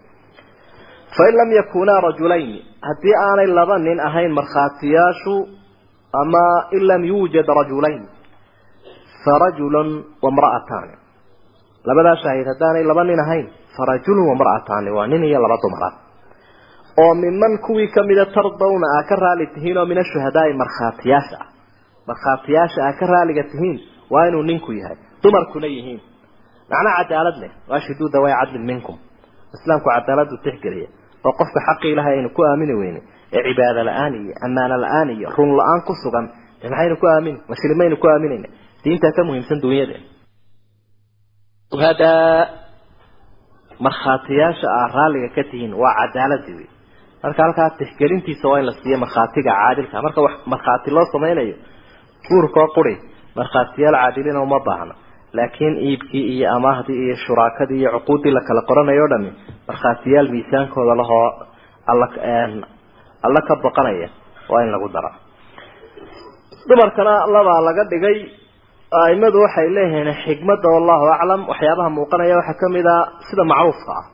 [1.16, 5.35] fain lam yakunaa rajulayni haddii aanay laba nin ahayn markhaatiyaashu
[6.22, 6.44] ama
[6.76, 8.02] in lam yuujad rajulayn
[9.24, 9.88] farajulun
[10.24, 10.94] wamra'ataani
[11.88, 15.88] labadaa shaahid haddaanay laba nin ahayn farajulun wamar'ataani waa nin iyo laba dumara
[17.02, 21.48] oo miman kuwii kamida tardawna aa ka raali tihiin oo min ashuhadaai markhaatiyaasha ah
[22.11, 23.79] markhaatiyaasha aa ka raaliga tihiin
[24.11, 26.00] waa inuu ninku yahay dumarkuna yihiin
[26.70, 28.09] macnaa cadaalad leh waashiduu
[33.34, 36.26] ee cibaado la'aan iyo ammaano la'aan iyo run la'aan ku sugan
[36.60, 38.48] dee maxaynu ku aamini mashilimaynu ku aaminayna
[38.84, 39.96] diintaa ka muhiimsan dunyada
[41.84, 42.46] hadaa
[43.86, 46.68] markhaatiyaasha aa raalliga ka tihiin waa cadaaladii wey
[47.22, 50.02] marka halkaa tixgelintiisa waa in la siiyo markhaatiga caadilka.
[50.06, 51.56] Marka wax markhaati loo samaynayo
[52.28, 52.94] guurkoo quri.
[53.38, 54.94] Markhaatiyaal caadilina uma baahna.
[55.36, 59.30] Laakiin iibkii iyo amaahdii iyo shuraakadii iyo cuquuddii la kala qoranayo o dhami
[59.68, 61.28] markhaatiyaal miisaankooda lahoo
[63.26, 64.08] alla ka baqanaya
[64.50, 65.10] waa in lagu dara.
[66.68, 68.18] Dumarkana labaa laga dhigay
[69.02, 71.40] aimadu waxay leeyihiin xikmadda wallahu aclam.
[71.50, 72.96] Waxyaabaha muuqanaya waxaa ka mid a
[73.28, 74.04] sida macruufka ah.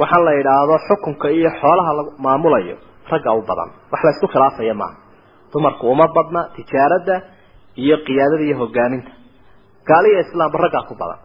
[0.00, 2.76] Waxaan la yidhaahdo xukunka iyo xoolaha la maamulayo
[3.10, 3.70] ragga u badan.
[3.92, 4.96] Wax la isku khilaafaya maaha
[5.52, 7.16] dumarku uma badna tijaaradda
[7.82, 9.10] iyo qiyaadada iyo hogaaminta.
[9.88, 11.18] Gaaliya islaamba raggaa ku badan.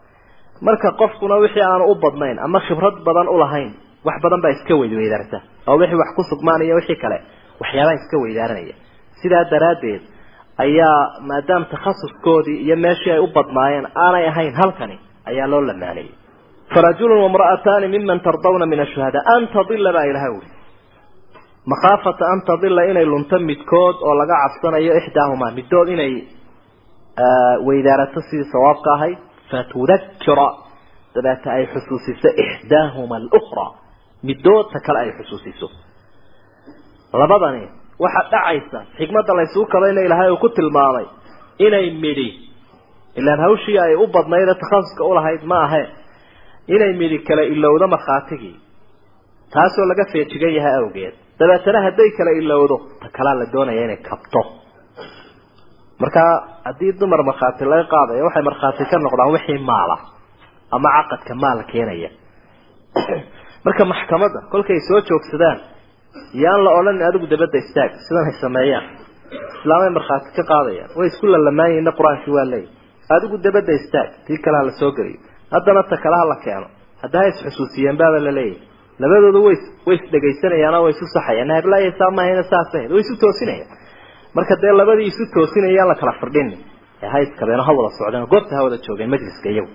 [0.66, 3.72] Marka qofkuna wixii aanu u badnayn ama khibrad badan ulahayn
[4.08, 5.38] wax badan baa iska weydweydaarta
[5.70, 7.18] oo wixii wax ku sugmaanaya wixii kale
[7.62, 8.76] waxyaabaha iska weydaaranaya
[9.22, 10.02] sidaa daraaddeed
[10.66, 10.98] ayaa
[11.30, 14.96] maadaama takhasuskoodii iyo meeshii ay u badnaayeen aanay ahayn halkani
[15.30, 16.12] ayaa loo lamaanayay.
[16.74, 20.48] Farajulun wamra'ataani miman tardawna min ashuhadaa an tadila baa ilaha uri
[21.72, 26.14] makhaafata an tadila inay lunto midkood oo laga cabsanayo ixdaahumaa middood inay
[27.68, 29.18] weydaarato sidii sawaabka ahayd
[29.52, 30.48] fatudakira
[31.16, 33.66] dabeeta ay xusuusiso ixdaahuma alukra
[34.24, 35.68] middoodta kale ay xusuusiso.
[37.22, 37.64] Labadani
[38.04, 41.06] waxaa dhacaysa xikmadda laysugu kabayna ilaahay uu ku tilmaamay
[41.66, 42.30] inay midhi
[43.20, 45.84] ilaan hawshii ay u badnayd ee takhasuska ulahayd ma ahe.
[46.76, 48.56] Inay midhi kala ilowdo markhaatigii
[49.54, 51.14] taasoo laga feejigan yahay awgeed.
[51.40, 54.42] Dabeetana hadday kala ilowdo ta kalaa la doonaya inay kabto.
[56.02, 56.22] Marka
[56.68, 59.96] haddii dumar markhaati laga qaadayo waxay markhaati ka noqdaan wixii maala
[60.76, 62.10] ama caqadka maal keenaya
[63.68, 65.60] marka maxkamadda kolkay soo joogsadaan
[66.44, 68.86] yaan la odhan adigu dabadda istaag sidan ay sameeyaan.
[69.58, 72.70] Islaamay markhaati ka qaadayaan way isku lalamaanyahina qur'aankii waa leeyahy
[73.16, 75.20] adigu dabadda istaag tii kale ha la soo geliyo.
[75.56, 76.68] Haddana ta kale ha la keeno.
[77.04, 78.58] Hadda ha isxusuusiyeen baaba la leeyahy
[79.02, 79.56] labadoodu way
[79.88, 81.50] way isdhegaysanayaanoo way isu saxayaan.
[81.60, 83.70] Heblaaya saa maahayna saas ahayd way isu toosinayaan.
[84.38, 86.50] Marka dee labadii isu toosinayaan la kala firdhin
[87.04, 89.72] ee ha iskabeen ha wada socdeen oo goobta ha wada joogeen majliska iyagu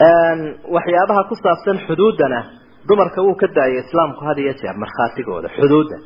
[0.00, 2.40] waxyaabaha ku saabsan xuduudana
[2.88, 5.96] dumarka wuu ka daayay islaamku had iyo jeer markhaatigooda xuduudda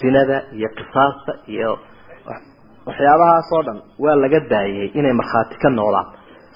[0.00, 1.70] sinada iyo qisaasta iyo
[2.88, 6.06] waxyaabahaas oo dhan waa laga daayay inay markhaati ka noqdaan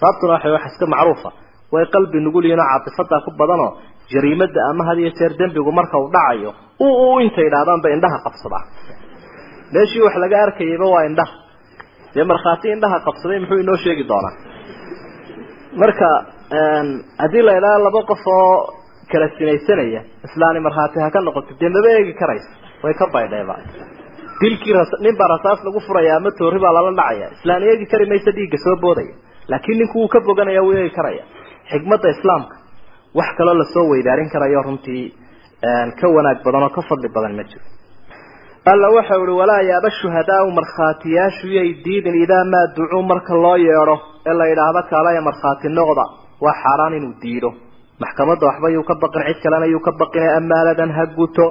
[0.01, 1.31] sababtuna waxa wax iska macruufa.
[1.73, 3.71] Way qalbi nugul yihiin oo caatifadaa ku badanoo
[4.13, 6.51] jariimada ama had iyo jeer dembigu marka uu dhacayo
[6.83, 8.63] u u intay idhaahdaan ba indhaha qabsadaa
[9.75, 11.35] meeshii wax laga arkayayba waa indhaha
[12.15, 14.35] dee markhaati indhaha qabsaday muxuu inoo sheegi doonaa?
[15.83, 16.09] Marka
[17.23, 18.75] haddii la idhaha laba qof oo
[19.13, 22.51] kala sinaysanaya islaani markhaati ha ka noqoto dee maba eegi karaysa
[22.85, 23.55] way ka baydheeba
[24.43, 28.31] dilkii nin baa rasaas lagu furaya ama toori baa lala dhacaya islaan eegi kari maysa
[28.37, 29.15] dhiigga soo boodaya.
[29.51, 31.23] Laakiin ninku wuu ka boganaya wuu eegi karaya.
[31.71, 32.57] Xikmadda islaamka
[33.19, 35.05] wax kaloo la soo weydaarin karayo runtii
[36.01, 37.65] ka wanaag badan oo ka fadli badan ma jiro.
[38.73, 43.97] Alla waxa uhi walaa yaaba shuhadaau markhaatiyaashu yay diidin idaa maa ducuu marka loo yeedho
[44.29, 46.05] ee la yidhaahdo kaalaya markhaati noqda
[46.45, 47.51] waa xaaraan inuu diido.
[48.03, 51.47] Maxkamadda waxba yuu ka baqin cid kalena yuu ka baqina amaanadan ha guto.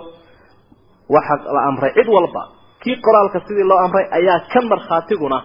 [1.16, 2.42] Waxa la amray cid walba
[2.84, 5.38] kii qoraalka sidii loo amray ayaa kan markhaatiguna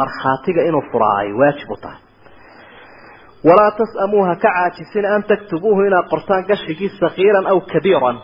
[0.00, 2.00] markhaatiga inuu furaa ay waajib u tahay.
[3.48, 8.16] Walaa tas'amuu ha ka caajisin an taktubuuhu inaad qortaan gashigii sakiiran aw kabiiran.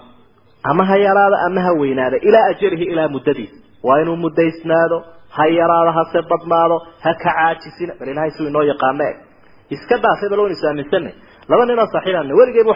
[0.70, 4.98] Ama ha yaraada ama ha weynaada ilaa ajalihi ilaa muddadiisa waa inuu muddaysnaado
[5.36, 9.16] ha yaraado hase badnaado ha ka caajisina bal ilahay suu inoo yaqaano eg
[9.74, 11.14] iska dhaafay bal waynu isaaminsanay
[11.50, 12.72] laba ninoo saaxiibana weligeyba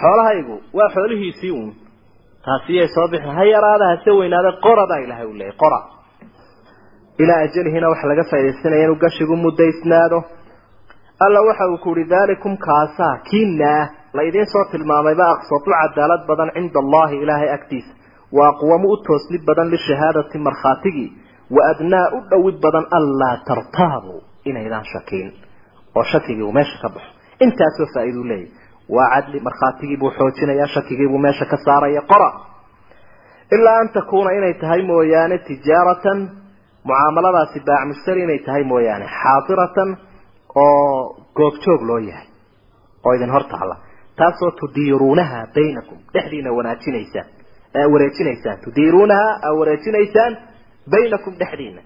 [0.00, 1.70] xoolahaygu waa xoolihiisii uun.
[2.46, 5.78] Taasiyay soo bixin ha yaraada hase weynaada qora baa ilahay u leeyay qora.
[7.22, 10.18] Ilaa ajalihina waxa laga faa'idaysanaya inuu gashigu muddaysnaado.
[11.26, 13.82] Alla waxa uu ku uhi dalikum kaasaa kiinaa
[14.16, 17.92] la idiin soo tilmaamayba aqsatu cadaalad badan cinda allahi ilaahay agtiisa.
[18.36, 21.08] Wa aqwamu u toosnid badan lishahaadati markhaatigii
[21.54, 24.20] wa adnaa u dhowid badan anlaa tartaabuu
[24.50, 25.28] inaydaan shakiin
[25.96, 27.10] oo shakigii uu meesha ka baxo.
[27.44, 28.50] Intaasoo faa-iduu leeyahy
[28.94, 32.30] waa cadli markhaatigii buu xoojinaya shakigii buu meesha ka saaraya qora.
[33.54, 36.18] Ilaa an takuuna inay tahay mooyaane tijaaratan
[36.84, 39.90] mucaamaladaasi baac inay tahay mooyaane xaadiratan
[40.54, 42.26] oo goobjoog loo yahay.
[43.04, 43.76] Oo idin hor taalla
[44.16, 47.28] taasoo tudiiruunaha baynakum dhexdiina wanaajinaysaan
[47.92, 48.58] wareejinaysaan.
[48.64, 50.32] Tudiiruunaha aa wareejinaysaan
[50.92, 51.82] baynakum dhexdiina.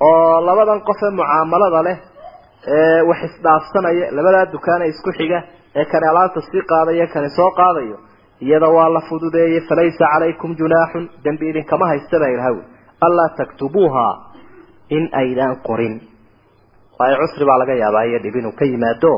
[0.00, 1.98] Oo labadan qof ee mucaamalada leh
[3.08, 5.38] wax isdhaafsanaya labadaa dukaana isku xiga
[5.80, 7.96] ee kani alaabta sii qaadaya kani soo qaadayo
[8.46, 12.56] iyada waa la fududeeyey falaysa calaykum junaaxun dembi idinkama haysta baa ilahaw
[13.06, 14.06] allaa taktubuuha
[14.96, 15.94] in aydaan qorin.
[16.98, 19.12] Waayo cusri baa laga yaabaa iyo dhib inuu ka yimaado.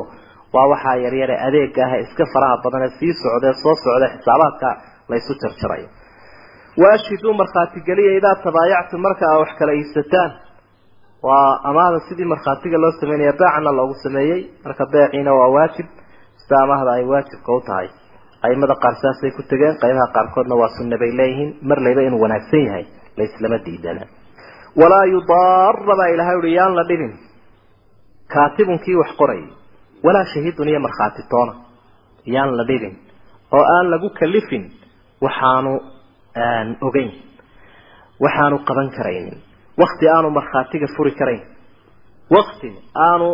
[0.55, 4.69] Waa waxaa yaryare adeega ah iska faraha badan ee sii socdee soo socda xisaabaadka
[5.09, 5.89] la isu jarjarayo.
[6.83, 10.31] Waashhiduu markhaati geliya idaa tabaayactum marka aa wax kala iibsataan
[11.23, 14.41] waa amaahda sidii markhaatiga loo sameynaya beecana loogu sameeyey.
[14.65, 15.87] Marka beeciina waa waajib
[16.43, 17.89] sida amaahda ay waajibka u tahay.
[18.47, 21.51] Aimada qaar saasay ku tegeen qaybaha qaarkoodna waa sunna bay leeyihiin.
[21.69, 22.85] Mar layba inuu wanaagsan yahay
[23.19, 24.03] laislama diidana.
[24.81, 27.13] Walaa yudaara baa ilahay uhi yaan la dhibin.
[28.35, 29.49] Kaatibunkii wax qorayay
[30.05, 31.55] walaa shahiidun iyo markhaati toona.
[32.35, 32.95] Yaan la dhibin.
[33.55, 34.65] Oo aan lagu kalifin
[35.25, 35.73] waxaanu
[36.87, 37.11] ogeyn
[38.25, 39.39] waxaanu qaban karaynin
[39.81, 41.43] wakti aanu markhaatiga furi karayn.
[42.37, 42.69] Wakti
[43.09, 43.29] aanu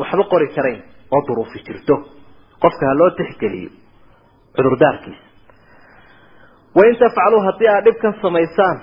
[0.00, 0.80] waxba qori karayn
[1.14, 1.94] oo duruufi jirto.
[2.62, 3.70] Qofka ha loo tixgeliyo
[4.56, 5.24] cudurdaarkiisa
[6.78, 8.76] wain tafcaluu haddii aad dhibkan samaysaan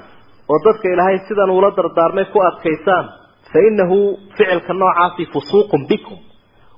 [0.52, 3.06] oo dadka ilaahay sidan uula dardaarmay ku adkaysaan
[3.52, 3.98] fa inahu
[4.38, 6.20] ficilka noocaasi fusuuqun bikum.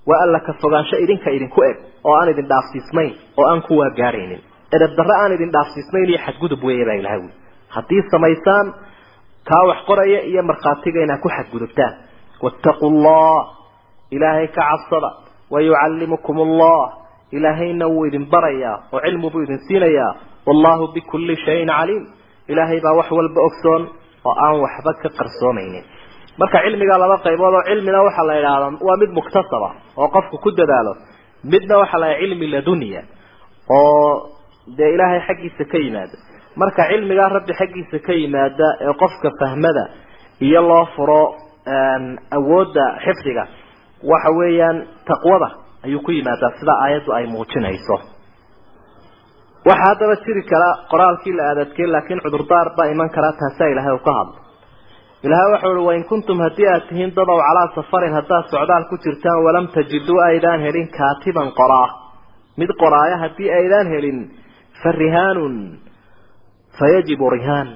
[0.10, 4.42] Waa alla ka fogaansho idinka idinku eg oo aan idin dhaafsiismayn oo aan kuwaa gaadhaynin
[4.76, 7.30] edeb darre aan idin dhaafsiismayn iyo xadgudub weeye baa ilahay wi
[7.76, 8.66] haddii samaysaan
[9.50, 11.94] kaa wax qoraya iyo markhaatiga inaad ku xadgudubtaan.
[12.44, 13.38] Wattaquu allah
[14.16, 15.10] ilaahay ka cabsada.
[15.54, 16.84] Wayucallimukum allah
[17.38, 20.12] ilaahayna wuu idin barayaa oo cilmi buu idin siinayaa.
[20.48, 22.04] Wallahu bikulli shayin caliim.
[22.52, 23.84] Ilaahay baa wax walba ogsoon
[24.28, 25.84] oo aan waxba ka qarsoomaynin
[26.40, 29.70] marka cilmiga laba qaybood oo cilmina waxaa la idhaahdaa waa mid muktasaba
[30.02, 30.94] oo qofku ku dadaalo.
[31.52, 33.02] Midna waxaa la cilmi ladunya
[33.70, 34.30] oo
[34.78, 36.18] dee ilaahay xaggiisa ka yimaada
[36.62, 39.84] marka cilmigaa rabbi xaggiisa ka yimaada ee qofka fahmada
[40.48, 41.22] iyo loo furo
[42.38, 43.44] awoodda xifdiga
[44.12, 44.78] waxa weeyaan
[45.10, 45.48] taqwada
[45.86, 47.96] ayuu ku yimaadaa sida aayaddu ay muujinayso.
[49.68, 54.04] Waxaa haddaba jiri kara qoraalkii la aadadkey laakiin cudurdaar baa iman karaa taasaa ilaahay uu
[54.08, 54.36] ka hadlo.
[55.26, 59.40] Ilahay waxau uhi wain kuntum haddii aad tihiin dadow calaa safarin haddaad socdaal ku jirtaan
[59.46, 61.90] walam tajiduu aydaan helin kaatiban qoraa.
[62.60, 64.20] Mid qoraaya haddii aydaan helin
[64.84, 65.56] fa rihaanun
[66.80, 67.70] fayajibu rihaan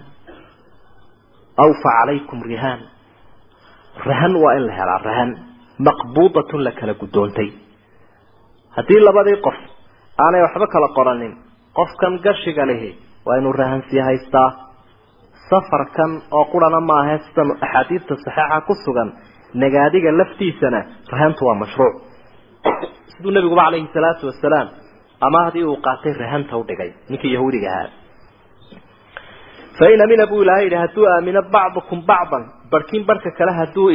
[1.64, 2.80] aw fa calaykum rihaan
[4.10, 5.30] rahan waa in la helaa rahan
[5.88, 7.50] maqbuudatun la kala guddoontay
[8.78, 9.58] haddii labadii qof
[10.26, 11.34] aanay waxba kala qoranin
[11.80, 12.90] qofkan gashiga lihi
[13.28, 14.50] waa inuu rahansii haystaa
[15.50, 19.10] safarkan oo qurana maahe sida axaadiidta saxiixa ku sugan
[19.64, 20.80] nagaadiga laftiisana
[21.14, 21.96] rahantu waa mashruuc
[23.14, 24.68] siduu nabiguba calayhi salaatu wasalaam
[25.28, 27.90] ama haddii uu qaatay rahanta udhigay ninkii yahuudiga ahaa
[29.80, 33.90] fain amina buu ilahay yidhi hadduu aamino bacdukum bacdan barhkin barhka kale hadduu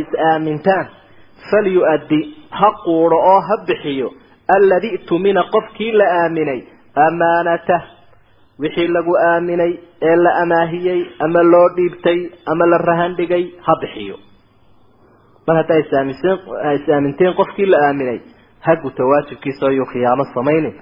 [0.00, 0.86] is-aamintaan
[1.50, 2.20] falyu-addi
[2.58, 4.08] ha quudho oo ha bixiyo
[4.56, 6.60] aladi tumina qofkii la aaminay
[7.06, 7.82] amaanatah
[8.62, 9.72] wixii lagu aaminay
[10.10, 12.18] ee la amaahiyey ama loo dhiibtay
[12.52, 14.16] ama la rahan dhigay ha bixiyo
[15.46, 16.36] mar haddaa isaaminsen
[16.78, 18.18] is-aaminteen qofkii la aaminay
[18.66, 20.74] ha guto waajibkiisa oo yuu khiyaamo samaynin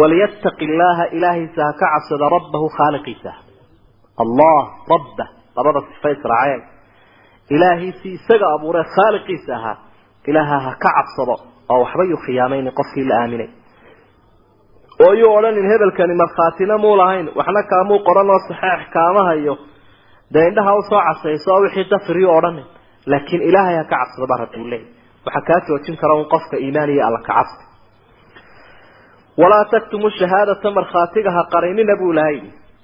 [0.00, 3.32] walyattaqi illaaha ilaahaysa ha ka cabsada rabbahu khaaliqiisa
[4.22, 4.60] allah
[4.94, 5.24] rabba
[5.56, 6.62] labada sifa israaceen
[7.56, 9.76] ilaahiisii isaga abuuree khaaliqiisa ahaa
[10.30, 11.34] ilaaha ha ka cabsado
[11.72, 13.48] oo waxba yuu khiyaamaynin qofkii la aaminay
[15.04, 19.54] oo yuu odhanin hebelkani markhaatina muu lahayn waxna kaamuu qoran oo saxeex kaama hayo
[20.34, 22.66] dee indhaha u soo casayso oo wixii dafiriyu odhanin
[23.10, 24.88] laakiin ilaahay ha ka cabsado baa rabbi u leeyay
[25.26, 27.62] waxaa kaa joojin kara un qofka iimaan iyo alla ka cabsi
[29.42, 32.38] walaa taktumu shahaadata markhaatiga ha qarinina buu ilahay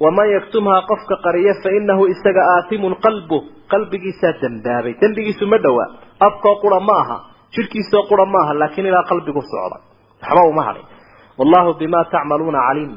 [0.05, 3.38] waman yaktumhaa qofka qariya fa inahu isaga aatimun qalbu
[3.72, 5.88] qalbigiisaa dembaabay dembigiisu ma dhowaa.
[6.26, 7.16] Afkoo qura ma aha.
[7.55, 9.76] Jidhkiisoo qura ma aha laakiin ilaa qalbigu socda.
[10.22, 10.86] Waxba uma hadhin
[11.38, 12.92] wallahu bima tacmaluuna caliim.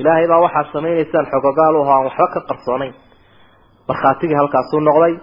[0.00, 2.94] Ilaahay baa waxaad samaynaysaan xogogaal u aan waxba ka qarsoonayn.
[3.88, 5.14] Markhaatigii halkaasuu noqday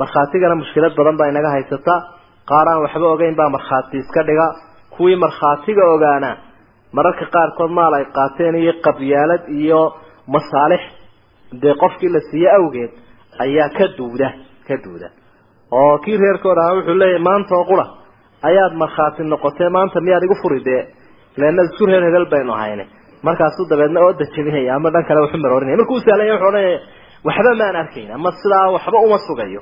[0.00, 2.00] markhaatigana mushkilad badan baa inaga haysataa
[2.50, 4.46] qaar aan waxba ogeyn baa markhaati iska dhiga.
[4.96, 6.30] Kuwii markhaatiga ogaana
[6.96, 9.80] mararka qaarkood maal ay qaateen iyo qabyaalad iyo
[10.34, 10.82] masaalix.
[11.62, 12.90] Dee qofkii la siiye awgeed
[13.44, 14.28] ayaa ka duuda
[14.68, 15.08] ka duuda.
[15.78, 17.84] Oo kii reerkooda aha wuxuu leeyahay maanta oo qura
[18.48, 20.82] ayaad markhaati noqotee maanta miyaad igu furi dee?
[21.40, 22.84] Leena isku reer hebel baynu ahayne
[23.26, 26.78] markaasuu dabeedna oo dajabinaya ama dhan kale waxu maroorinaya markuu usahlanya wuxuu odhanaya
[27.26, 29.60] waxba maan arkayn ama sidaa waxba uma sugayo.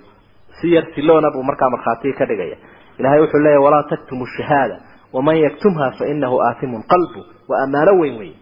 [0.60, 2.56] Si yar siloona buu markaa markhaatiga ka dhigaya.
[2.98, 4.76] Ilahay wuxuu leeyahy walaa taktumu shahaada
[5.16, 8.32] waman yaktumha fainahu aatimun qalbu waa ammaano weyn wey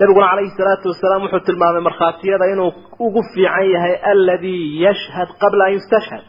[0.00, 2.70] nabiguna calayhi salaatu wasalaam wuxuu tilmaamay markhaatiyada inuu
[3.06, 6.24] ugu fiican yahay aladii yashhad qabla an yustashhad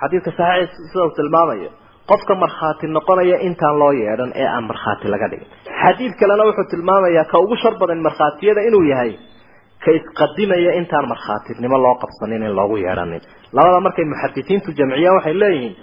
[0.00, 1.70] xadiidka saxiix sida uu tilmaamayo
[2.10, 5.48] qofka markhaati noqonaya intaan loo yeedhan ee aan markhaati laga dhigin
[5.82, 9.12] xadiid kalena wuxuu tilmaamayaa ka ugu shar badan markhaatiyada inuu yahay
[9.84, 13.22] ka isqadimaya intaan markhaatinimo loo qabsanin in loogu yeedhanin
[13.56, 15.74] labada markay muxadisiintu jamciyaan waxay leeyihiin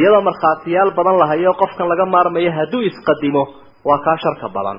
[0.00, 3.42] iyadoo markhaatiyaal badan lahayo qofkan laga maarmayo hadduu isqadimo
[3.88, 4.78] waa kaa sharka badan.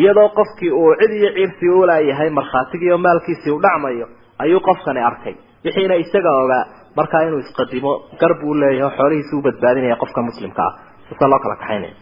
[0.00, 4.06] Iyadoo qofkii uu cid iyo ciirsii ulaayahay markhaatigii oo maalkiisii u dhacmayo
[4.42, 5.34] ayuu qofkani arkay.
[5.64, 6.64] Wixiina isaga ogaa
[6.96, 10.72] markaa inuu isqadimo gar buu leeyahay xoolihiisi u badbaadinaya qofka muslimka ah.
[11.08, 11.94] Sasa loo kala kaxaynaya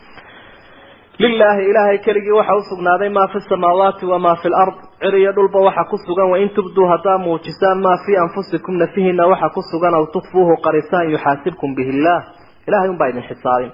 [1.18, 5.84] lilaahi ilaahay keligii waxa usugnaaday maa fi samaawaati wamaa fi lard cir iyo dhulba waxa
[5.90, 10.54] ku sugan wain tubduu haddaa muujisaan maa fii anfusikum nafihina waxa ku sugan aw tukfuuhu
[10.66, 12.22] qarisaan yuxaasibkum bihi illaah
[12.68, 13.70] ilahay unbaa idin xisaabin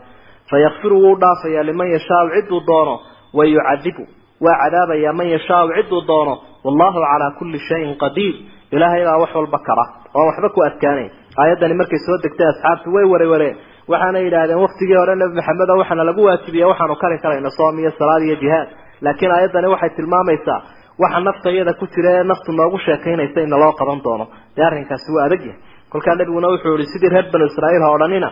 [0.51, 2.95] fayakfiru wuu dhaafayaa liman yashaau ciduu doono
[3.39, 4.03] wayucadibu
[4.45, 6.35] waa cadaabayaa man yashaau ciduu doono.
[6.67, 8.35] Wallahu calaa kulli shayin qadiir.
[8.75, 9.85] Ilaahay baa wax walba kara
[10.17, 11.11] oon waxba ku adkaanayn
[11.43, 13.57] aayaddani markay soo degtay asxaabtu way warewareen
[13.93, 17.91] waxaana yidhaahdeen waktigii hore nebi maxamed o waxaana lagu waajibiya waxaanu kari karayna soom iyo
[17.99, 18.69] salaad iyo jihaad.
[19.05, 20.61] Laakiin aayaddani waxay tilmaamaysaa
[21.03, 24.25] waxa nafta iyada ku jira ee naftu noogu sheekaynaysa ina loo qaban doono.
[24.57, 25.59] Dee arrinkaasi waa adag yahay.
[25.93, 28.29] Kolkaa nebiguna wuxuu yihi sidii reer banu israa'iil ha odhanina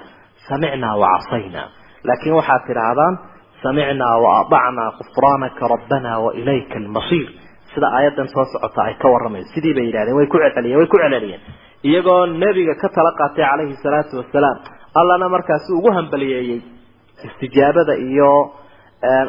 [0.49, 1.67] samicnaa wacasaynaa
[2.09, 3.15] laakiin waxaad tidhaahdaan
[3.63, 7.29] samicnaa waadacnaa kufraanaka rabbana wailayka almasiir
[7.75, 10.97] sida aayadan soo socota ay ka waramayso sidii bay yidhahdeen way ku celceliyeen way ku
[11.03, 11.41] celceliyeen
[11.89, 14.59] iyagoo nebiga ka tala qaatay calayhi salaatu wasalaam
[15.01, 16.61] allana markaasi ugu hambaliyeeyey
[17.29, 18.31] istijaabada iyo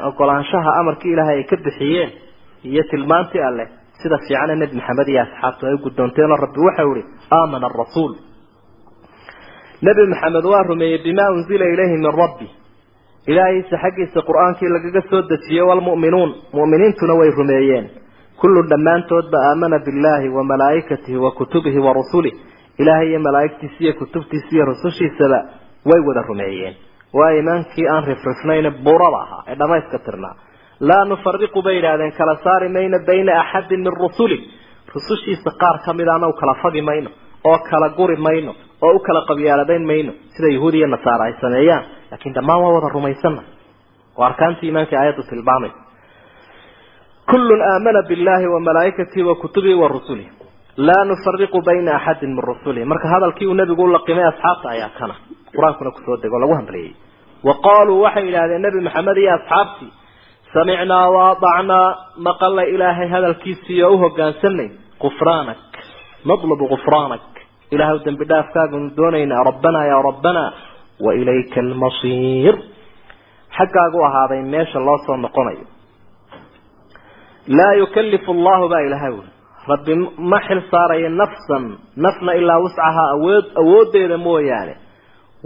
[0.09, 2.11] ogolaanshaha amarkii ilaahay ay ka bixiyeen
[2.69, 3.67] iyo tilmaantii alleh
[4.01, 7.03] sida fiicane nebi maxamed iyo asxaabtu ay u gudoonteenoo rabbi waxau ihi
[7.37, 8.13] aamana arasuul
[9.85, 12.47] nebi maxamed waa rumeeyey bimaa unzila ilayhi min rabbi.
[13.31, 17.85] Ilaahiisa xaggiisa qur'aankii lagaga soo dejiyey walmu'minuun mu'miniintuna way rumeeyeen.
[18.41, 22.33] Kullun dhammaantoodba aamana billaahi wa malaa'ikatihi wa kutubihi wa rusulih
[22.81, 25.39] ilaahay iyo malaa'igtiisa iyo kutubtiisa iyo rusushiisaba
[25.89, 26.73] way wada rumeeyeen.
[27.17, 30.35] Waa iimaankii aan rifrifnayne buurada ahaa ee dhamayska tirnaa
[30.89, 34.37] laa nufariqu bay yidhaahdeen kala saari mayno bayna axadin min rusuli
[34.95, 37.09] rusushiisa qaar ka mid aana u kala fagi mayno
[37.49, 38.51] oo kala guri mayno
[38.85, 41.83] oo u kala qabyaalabayn mayno sida yahuud iyo nasaara ay sameeyaan.
[42.11, 43.41] Laakiin dhammaan waa wada rumaysana
[44.17, 45.79] oo arkaantii iimaanka aayaddu tilmaamaysa
[47.31, 50.27] kullun aamana billahi wa malaa'ikatihi wa kutubihi wa rusulih
[50.87, 55.15] laa nufariqu bayna axadin min rusulihi marka hadalkii uu nebigu ulaqimay asxaabta ayaa kana.
[55.55, 56.91] Qur'aankuna ku soo dego lagu hambaliyey
[57.47, 59.89] wa qaaluu waxay yidhahdeen nebi maxamed iyo asxaabtii
[60.53, 61.87] samicnaa waadacnaa
[62.27, 64.69] maqalla ilaahay hadalkiisii oo u hogaansanay
[65.03, 65.57] gufraanak
[66.29, 67.21] natlubu gufraanak
[67.75, 70.01] ilahay dembi dhaafkaaganu doonaynaa rabbanaa yaa
[71.05, 72.55] wa ilayka almasiir.
[73.57, 75.65] Xaggaagu ahaaday meesha loo soo noqonayo.
[77.47, 79.31] Laa yukallifu allahu baa ilahay wuli
[79.67, 84.75] rabbi ma xil saarayo nafsan nafna ilaa wuscahaa awood awooddeeda mooyaane.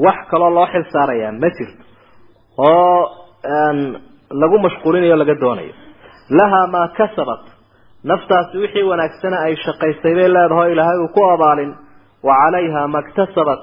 [0.05, 1.83] Wax kaloo loo xil saarayaa ma jirto.
[2.57, 3.01] Oo
[4.41, 5.73] lagu mashquulinayo laga doonayo.
[6.29, 7.43] Lahaa maa kasabat.
[8.03, 11.71] Naftaasi wixii wanaagsana ay shaqaysay bay leedahay ilaahay uu ku abaalin
[12.23, 13.61] wa calayha maktasabat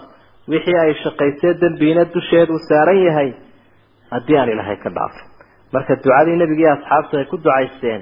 [0.53, 3.31] wixii ay shaqaysay dembiina dusheedu saaran yahay
[4.15, 5.27] haddii aan ilaahay ka dhaafin.
[5.75, 8.01] Marka ducadii nebigii asxaabtu ay ku ducaysteen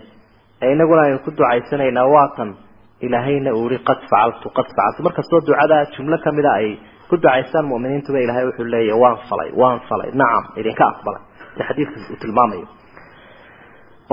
[0.62, 2.50] ee inaguna aynu ku ducaysanaynaa waatan
[3.06, 4.98] ilaahayna uu yihi qad facaltu qad facaltu.
[5.06, 6.68] Markastoo ducada jumlo kamida ay
[7.10, 10.10] ku ducaystaan mu'miniintuba ilahay wuxuu leeyahy waan falay waan falay.
[10.20, 11.22] Nacam idinka aqbalay.
[11.56, 12.66] Si xadiidka uu tilmaamayo.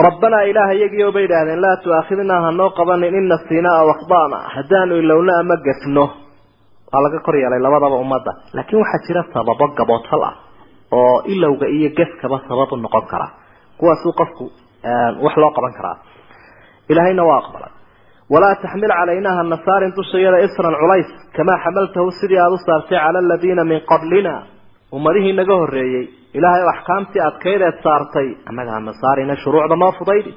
[0.08, 5.34] Rabbanaa ilaah iyagiio bay idhaahdeen laa tuaakhidnaa hanoo qabanin in nasiinaa aw akhdana haddaanu ilowno
[5.42, 6.06] ama gafno
[6.94, 8.32] waa laga kor yeelay labadaba ummadda.
[8.56, 10.36] Laakiin waxaa jira sababo gaboodfal ah
[10.98, 13.28] oo ilowga iyo gefkaba sabab noqon kara.
[13.80, 14.46] Kuwaasuu qofku
[15.26, 15.98] wax loo qaban karaa.
[16.92, 17.72] Ilaahayna waa aqbalay.
[18.34, 23.20] Walaa taxmil calayna hana saarin dushayada isran culays kamaa xamaltahu sidii aada u saartay cala
[23.24, 24.34] aladiina min qablina.
[24.96, 26.06] Ummadihii naga horreeyey
[26.38, 30.32] ilaahay axkaamtii adkaydeed saartay annaga hana saarina shuruucda noo fudaydi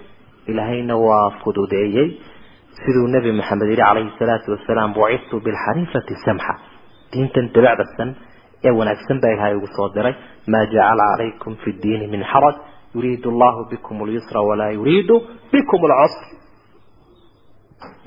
[0.50, 2.08] ilaahayna waa fududeeyey
[2.80, 6.54] siduu nebi maxamed yihi calayhi salaatu wasalaam buciftu bilxaniifati samxa
[7.12, 8.08] diintan dabacdasan
[8.66, 10.14] ee wanaagsan baa ilahay ugu soo diray.
[10.52, 12.56] Maa jacala calaykum fi ddiini min xaraj
[12.94, 15.14] yuriidu allahu bikum lyusra walaa yuriidu
[15.52, 16.24] bikum lcusr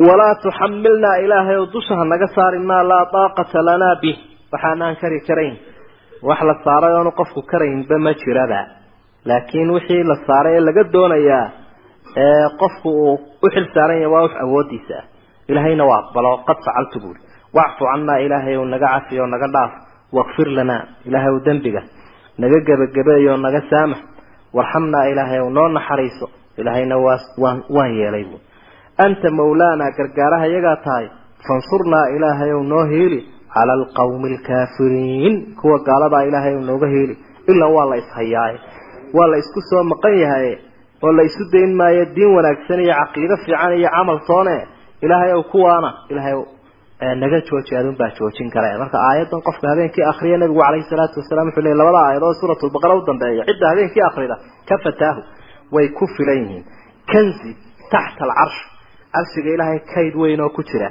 [0.07, 4.17] walaa tuxamilnaa ilaahay oo dusha hanaga saarin maa laa daaqata lanaa bih.
[4.53, 5.55] Waxaanaan kari karayn.
[6.27, 8.11] Wax la saaray oonu qofku karaynba ma
[12.61, 15.05] qofku uu u xil saaran yahay waa wax awoodiisa ah
[15.51, 17.19] ilaahayna waa aqbalo qad facaltu buuri
[17.57, 19.71] wacfu cannaa ilaahay ou naga cafi oo naga dhaaf
[20.17, 21.81] wakfir lanaa ilaahay ow dembiga.
[22.41, 23.99] Naga gebagabeeyo naga saamax
[24.57, 26.27] warxamnaa ilaahay ow noo naxariiso.
[26.59, 28.41] Ilaahayna waa waan waan yeelay buui
[29.05, 31.05] anta mawlaanaa gargaaraha iyagaa tahay
[31.47, 33.19] fansurnaa ilaahay ow noo heeli
[33.53, 37.15] cala alqawmi alkaafiriin kuwa gaaladaa ilaahay ow nooga heeli
[37.51, 38.57] ilaa waa la ishayaaye
[39.17, 40.47] waa la isku soo maqan yahay
[41.03, 44.55] oo la isu dayn maayo diin wanaagsan iyo caqiido fiican iyo camal toone
[45.05, 46.35] ilaahay ow kuwaana ilaahay
[47.21, 48.67] naga jooji adun baa joojin kara.
[48.81, 53.01] Marka aayadan qofka habeenkii akriya nabigu calayhi salaatu wasalaam wuxuu leeyay labada aayadood suuratulbaqara u
[53.09, 54.35] dambeeya cidda habeenkii akrida
[54.69, 55.21] ka fataahu
[55.75, 56.63] way ku filan yihiin.
[57.11, 57.51] Kanzi
[57.93, 58.59] taxta alcarsh
[59.15, 60.89] carshiga ilaahay kayd weyn oo ku jira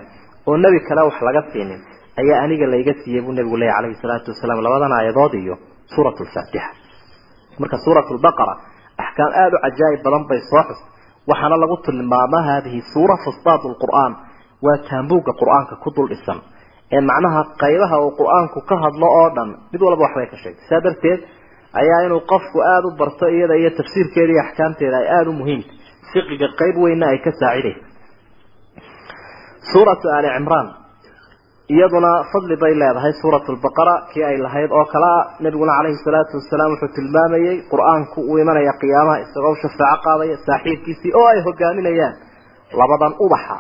[0.49, 1.81] oo nebi kale wax laga siinin
[2.21, 5.55] ayaa aniga layga siiyey buu nabigu leeyay calayhi salaatu wasalaam labadan aayadood iyo
[5.95, 6.71] suurat lfaatixa
[7.61, 8.55] marka suurat lbaqara
[9.03, 10.81] axkaam aada u cajaa'ib badan bay soo xus
[11.31, 14.13] waxaana lagu tilmaama hadihi suura fustaad lqur'aan
[14.65, 16.39] waa taambuugga qur'aanka ku dul dhisan
[16.97, 20.65] ee macnaha qaybaha uu qur'aanku ka hadlo oo dhan mid walba waxbay ka sheegtay.
[20.69, 21.21] Saa darteed
[21.81, 24.45] ayaa inuu qofku aada u barto iyada iyo tafsiirkeeda iyo
[31.73, 36.37] iyaduna fadli bay leedahay suurat lbaqara kii ay lahayd oo kale a nabiguna calayhi salaatu
[36.41, 42.15] wasalaam wuxuu tilmaamayey qur'aanku uu imanaya qiyaamaha isagoo shafaaco qaadaya saaxiibkiisii oo ay hogaaminayaan.
[42.81, 43.57] Labadan ubaxa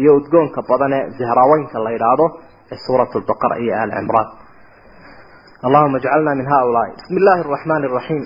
[0.00, 2.26] iyo udgoonka badan ee zihraaweynka la yidhaahdo
[2.72, 4.28] ee suurat lbaqara iyo ali cimraan.
[5.66, 6.90] Allahuma ajcalna min haulaai.
[6.98, 8.22] Bismi illaahi araxmaani araxiim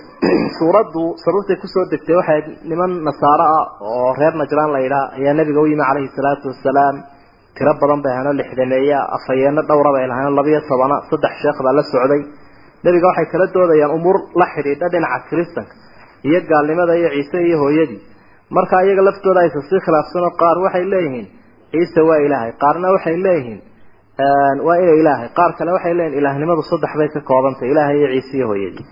[0.58, 2.40] suuraddu sababtay ku soo degtay waxay
[2.70, 6.96] niman nasaaro ah oo reer najraan la yidhaha ayaa nabiga u yimi calayhi salaatu wasalaam
[7.56, 11.82] tiro badan bay ahaanoo lixdameeya afayeeno dhowra bay lahaanoo labiyo tobana saddex sheekh baa la
[11.92, 12.22] socday.
[12.84, 15.74] Nebiga waxay kala doodayaan umuur la xidhiidha dhinaca kiristanka
[16.28, 18.00] iyo gaalnimada iyo ciise iyo hooyadii.
[18.56, 21.26] Marka iyaga laftooda aysa sii khilaafsanoo qaar waxay leeyihiin
[21.72, 22.50] ciise waa ilaahay.
[22.62, 23.60] Qaarna waxay leeyihiin
[24.66, 25.28] waa ina ilaahay.
[25.38, 28.86] Qaar kale waxay leeyihiin ilaahnimadu saddex bay ka koobantay ilaahay iyo ciise iyo hooyadii.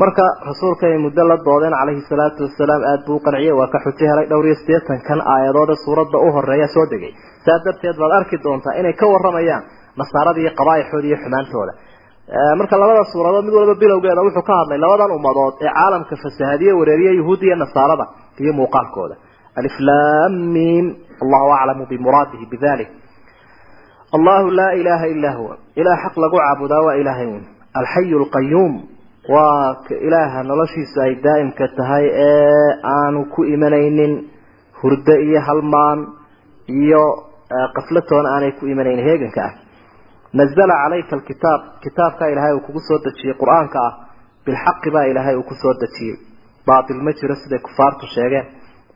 [0.00, 3.78] Marka rasuulka ay muddo la doodeen calayhi salaatu wasalaam aada buu u qanciyey waa ka
[3.84, 7.12] xujo helay dhowr iyo siddeetan kan aayadoode suuradda u horreeya soo degay
[7.44, 9.62] saa darteed baad arki doontaa inay ka waramayaan
[10.00, 11.72] nasaarada iyo qabaaixooda iyo xumaantooda.
[12.58, 17.12] Marka labada suuradood mid walba bilowgeeda wuxuu ka hadlay labadan ummadood ee caalamka fasahaadiye wareeriya
[17.20, 18.04] yahuud iyo nasaarada
[18.42, 19.14] iyo muuqaalkooda.
[19.60, 20.84] Aliflam mim
[21.22, 22.88] allahu aclamu bimuraadihi bidalik
[24.16, 25.54] allahu laa ilaha ilaa huwa.
[25.80, 27.42] Ilaah xaq lagu caabudaa waa ilaahay un
[27.80, 28.72] alxayu lqayuum
[29.34, 34.12] waa ka ilaaha noloshiisu ay daa'imka tahay ee aanu ku imanaynin
[34.82, 35.98] hurdo iyo halmaan
[36.82, 37.04] iyo
[37.76, 39.52] qaflatoona aanay ku imanaynin heeganka ah.
[40.38, 43.92] Nazala calayka alkitaab kitaabkaa ilaahay uu kugu soo dejiyey qur'aanka ah
[44.46, 46.16] bilxaqi baa ilaahay uu ku soo dejiyey
[46.68, 48.46] baatil ma jiro siday kufaartu sheegeen.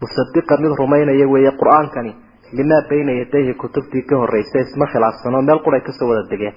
[0.01, 2.13] Musadiqan mid rumaynaya weeye qur'aankani
[2.59, 6.55] limaa bayna yadayhi kutubtii ka horreysay isma khilaafsanoo meel quray ka soo wada degeen.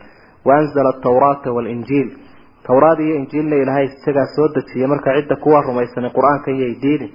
[0.48, 2.10] Waanzala atawraata waalinjiil
[2.68, 7.12] tawraad iyo injiilna ilaahay isagaa soo dejiyey marka cidda kuwa rumaysanay qur'aankan yay diidin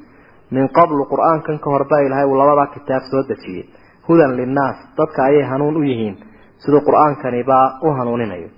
[0.54, 3.64] min qablu qur'aankan ka hor baa ilaahay uu labadaa kitaab soo dejiyey
[4.08, 6.16] hudan linnaas dadka ayay hanuun u yihiin.
[6.62, 8.48] Siduu qur'aankani baa u hanuuninayo.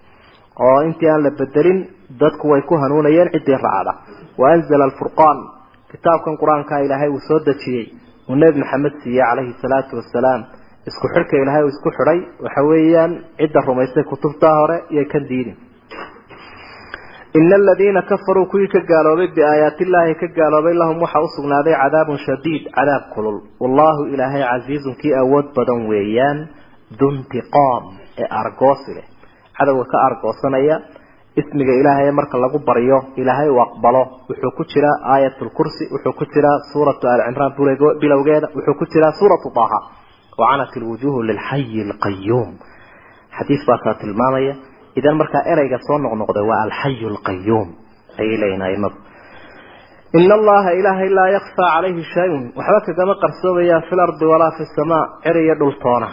[0.65, 1.79] Oo intii aan la bedelin
[2.21, 3.93] dadku way ku hanuunayeen ciddii raacda
[4.41, 5.39] waanzala alfurqaan
[5.91, 7.87] kitaabkan qur'aankaa ilaahay uu soo dejiyey.
[8.29, 10.41] Uu nebi maxamed siiyey calayhi salaatu wasalaam
[10.89, 15.57] isku xidhka ilaahay uu isku xidhay waxa weeyaan cidda rumaystay kutubtaa hore iyo kan diidin
[17.39, 22.63] ina aladiina kafaruu kuwii ka gaaloobay biaayaati illaahi ka gaaloobay lahum waxaa usugnaaday cadaabun shadiid
[22.77, 26.39] cadaab kulul wallahu ilaahay casiizun kii awood badan weeyaan
[27.01, 27.85] duntiqaam
[28.23, 29.07] ee argoosi leh
[29.59, 30.77] cadowga ka argoosanaya
[31.41, 36.25] ismiga ilaahay marka lagu baryo ilaahay uu aqbalo wuxuu ku jiraa aayat lkursi wuxuu ku
[36.35, 37.53] jiraa suuratu alcimraan
[38.03, 39.79] bilowgeeda wuxuu ku jiraa suuratu daha
[40.41, 41.19] wacanat ilwujuuhu
[44.99, 47.69] idan markaa ereyga soo noqnoqda waa alxayu alqayuum
[48.21, 48.97] ayay leeyihiin aimadu
[50.21, 52.43] ina allaha ilaahay laa yakfaa calayhi shay-un.
[52.59, 55.05] Waxba kagama qarsoomayaan fi lardi walaa fi samaa.
[55.25, 56.09] Cer iyo dhultoona.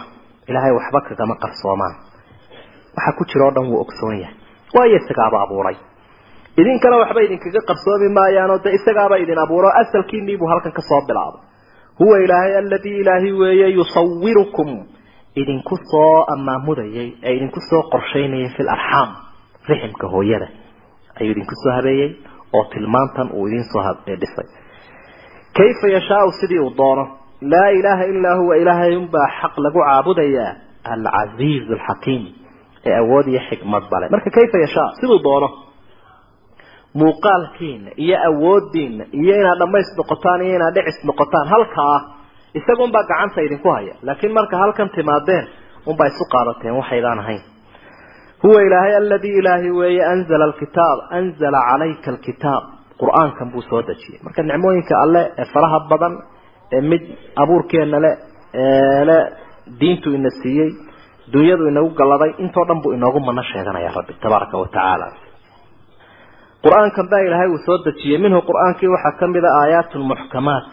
[0.50, 1.94] Ilaahay waxba kagama qarsoomaan
[2.96, 4.36] waxa ku jira o dhan wuu ogsoon yahay.
[4.76, 5.76] Waayo isagaaba abuuray.
[6.60, 9.68] Idinkana waxba idinkaga qarsoomi maayaanoo de isagaaba idin abuuro.
[9.82, 11.40] Asalkiiniibuu halkan ka soo bilaabay.
[12.00, 14.68] Huwa ilaahay aladii ilaahi weeye yusawirukum
[15.40, 19.10] idinku soo amaamudayay ee idinku soo qorshaynayay fi larxaam
[19.68, 20.48] riximka hooyada.
[21.20, 22.10] Ayuu idinku soo habeeyey
[22.56, 23.82] oo tilmaantan uu idin soo
[24.20, 24.48] dhisay.
[25.56, 27.04] Kayfa yashaau sidii uu doono?
[27.52, 30.50] Laa ilaaha ilaa huwa ilaahay unbaa xaq lagu caabudayaa
[30.92, 32.22] alcasiiz alxakiim
[32.88, 35.48] ee awood iyo xikmad bale marka kayfa yashaa siduu doono?
[37.00, 41.96] Muuqaalkiina iyo awoodiina iyo inaad dhamays noqotaan iyo inaad dhicis noqotaan halkaa
[42.58, 43.94] isagunbaa gacanta idinku haya.
[44.06, 45.44] Laakiin marka halkan timaadeen
[45.90, 47.42] unbaa isu qaadateen waxaydaan ahayn.
[48.42, 52.64] Huwa ilaahay aladii ilaahay weeye anzala alkitaab anzala calayka alkitaab.
[53.00, 54.18] Qur'aankan buu soo dejiyey.
[54.24, 56.14] Marka nicmooyinka alle ee faraha badan
[56.76, 57.02] ee mid
[57.42, 58.10] abuurkeena le
[58.62, 59.18] ee le
[59.80, 60.70] diintu ina siiyey
[61.32, 65.06] dunyadu inagu galladay intoo dhan buu inoogu mano sheeganaya rabbi tabaaraka wa tacaala.
[66.64, 68.18] Qur'aankan baa ilaahay uu soo dejiyey.
[68.24, 70.66] Minhu qur'aankii waxaa ka mid a aayaatun muxkamaat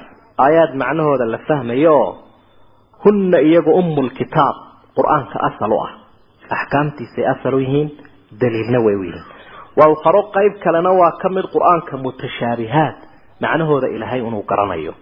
[0.46, 2.12] aayaad macnahooda la fahmayo oo
[3.06, 4.56] hunna iyagu umu lkitaab
[4.98, 5.92] qur'aanka asal u ah.
[6.56, 7.90] Axkaamtiisay asal u yihiin
[8.42, 9.26] daliilna way u yihiin
[9.80, 12.98] waa ukharo qayb kalena waa ka mid qur'aanka mutashaabihaat
[13.44, 14.94] macnahooda ilaahay inuu garanayo.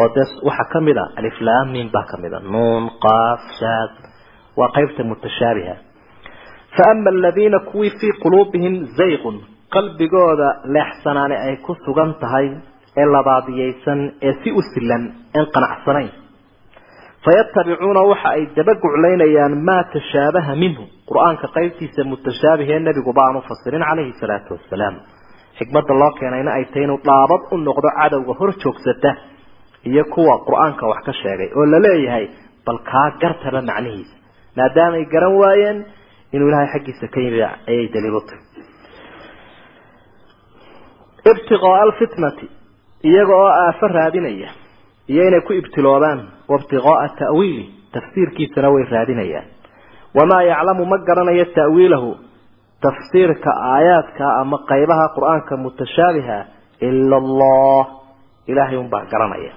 [0.00, 3.92] Oo dee waxaa ka mid a aliflaamin baa ka mid a nuun qaaf shaad
[4.58, 5.74] waa qaybta mutashaabiha
[6.76, 9.36] fa ama aladiina kuwii fii quluubihim zayqun
[9.74, 12.46] qalbigooda leexsanaani ay ku sugan tahay
[13.00, 15.02] ee labaadiyeysan ee si u silan
[15.38, 16.10] een qanacsanayn.
[17.24, 24.50] Fayatabicuuna waxa ay dabaguclaynayaan maa tashaabaha minhu qur'aanka qaybtiisa mutashaabihee nebigu baanu fasirin calayhi salaatu
[24.56, 24.94] wasalaam
[25.58, 29.10] xikmadda loo keenayna ay tahay inuu dhaabad u noqdo cadowga hor joogsata
[29.90, 32.24] iyo kuwa qur'aanka wax ka sheegay oo la leeyahay
[32.66, 34.14] bal kaa gartaba macnihiisa
[34.58, 35.78] maadaamay garan waayeen
[36.34, 37.40] inuu ilaahay xaggiisa ka yimi
[37.70, 38.42] ayay daliil u tahay
[41.32, 42.46] ibtiqaaa alfitnati
[43.04, 44.50] iyaga oo aafo raadinaya
[45.12, 49.46] iyo inay ku ibtiloobaan waibtiqaaa ta'wiili tafsiirkiisana way raadinayaan.
[50.16, 52.10] Wamaa yaclamu ma garanayo ta'wiilahu
[52.84, 56.38] tafsiirka aayaadka ama qaybaha qur'aanka mutashaabiha
[56.88, 57.84] ila allah
[58.50, 59.52] ilaahay unbaa garanaya.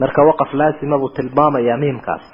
[0.00, 2.24] Marka waqaf laasima buu tilmaamayaa miimkaas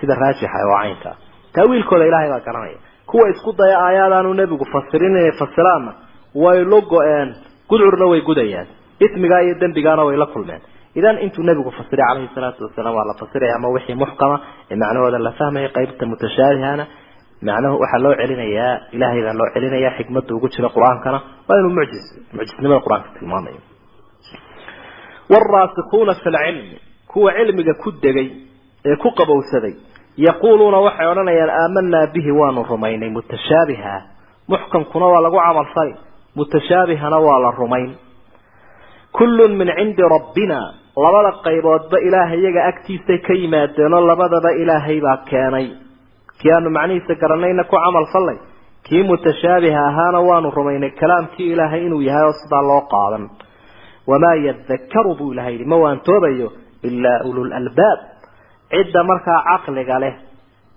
[0.00, 1.10] sida raajixa oo caynka
[1.56, 2.78] ta'wiilkooda ilaahay baa garanaya.
[3.10, 5.92] Kuwa isku daya aayaadaanu nebigu fasirin inay fasiraanna
[6.34, 7.30] way la go-een
[7.70, 8.66] gudcurna way gudayaan
[9.04, 10.60] ismigaa iyo dembigaana way la kulmeen.
[10.98, 14.36] Idan intuu nebigu fasiray calayhi salaatu wasalaam waa la fasiraya ama wixii muxkama
[14.70, 16.84] ee macnahooda la fahmaya qaybta mutashaabihana
[17.48, 22.04] macnahu waxaa loo celinayaa ilaahay baa loo celinayaa xikmadda ugu jira qur'aankana waa inuu mucjis
[22.36, 23.60] mucjisnimada qur'aanka tilmaamayo.
[25.32, 26.78] Waalraasikuuna fi lcilmi
[27.12, 28.28] kuwa cilmiga ku degay
[28.88, 29.74] ee ku qabowsaday
[30.26, 33.94] yaquuluuna waxay odhanayaan aamanaa bihi waanu rumaynay mutashaabiha.
[34.50, 35.94] Muxkamkuna waa lagu camalfali
[36.36, 37.90] mutashaabihana waa la rumayn
[39.12, 40.60] kullun min cindi rabbina.
[40.96, 45.66] Labada qayboodba ilaahay iyaga agtiisay ka yimaadeenoo labadaba ilaahay baa keenay.
[46.40, 48.38] Kii aanu macnihiisa garanayna ku camal fallay
[48.86, 53.24] kii mutashaabiha ahaana waanu rumaynay kalaamkii ilaahay inuu yahay oo sidaa loo qaadan.
[54.06, 56.52] Wamaa yadakaru buu ilahay yidhi ma waantoobayo
[56.82, 57.98] ilaa ulul albaab.
[58.70, 60.14] Cidda markaa caqliga leh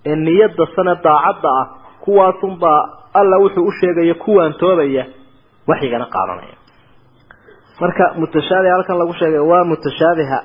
[0.06, 1.68] ee niyadda sane daacadda ah
[2.04, 2.82] kuwaasunbaa
[3.14, 5.06] alla wuxuu u ku waantoobaya
[5.68, 6.63] waxyigana qaadanaya
[7.84, 10.40] marka mutashaabiha halkan lagu sheegay waa mutashaabiha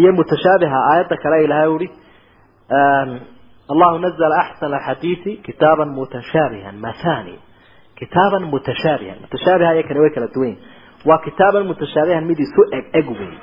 [0.00, 1.88] iyo mutashaabiha aayadda kale ilahay uhi
[3.72, 7.36] allahu nazla axsana xadiisi kitaaban mutashaabihan mathani
[8.00, 9.16] kitaaban mutashaabihan.
[9.24, 10.54] Mutashaabiha iyo kani way kala duwan
[11.08, 13.34] waa kitaaban mutashaabihan mid isu eg eg wey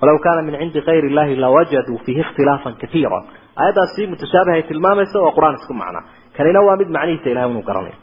[0.00, 3.18] walaw kaana min cindi kayri illahi lawajaduu fiihi ikhtilaafan kaiira
[3.62, 6.00] aayaddaasi mutashaabihay tilmaamaysa waa qur'aan isku macna.
[6.36, 7.96] Kanina waa mid macnihiisa ilahay inuu garanayo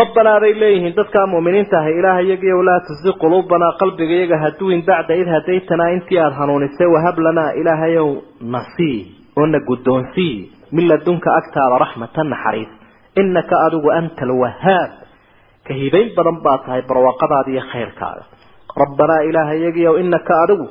[0.00, 5.14] rabbanaa bay leeyihiin dadkaa mu'miniinta ahay ilaah iyagiiyow laa tusi quluubanaa qalbiga iyaga haduwin bacda
[5.20, 8.08] id hadaytanaa intii aada hanuunisay wahab lanaa ilaahayow
[8.54, 8.98] nasii
[9.40, 10.34] oo na guddoonsii
[10.74, 12.68] min ladunka agtaada raxmatan naxariis.
[13.20, 14.90] Inaka adigu anta alwahaab
[15.66, 18.24] ka hibayn badan baa tahay barwaaqadaada iyo khayrkaaga
[18.82, 20.66] rabbanaa ilaaha iyagiiyow inaka adigu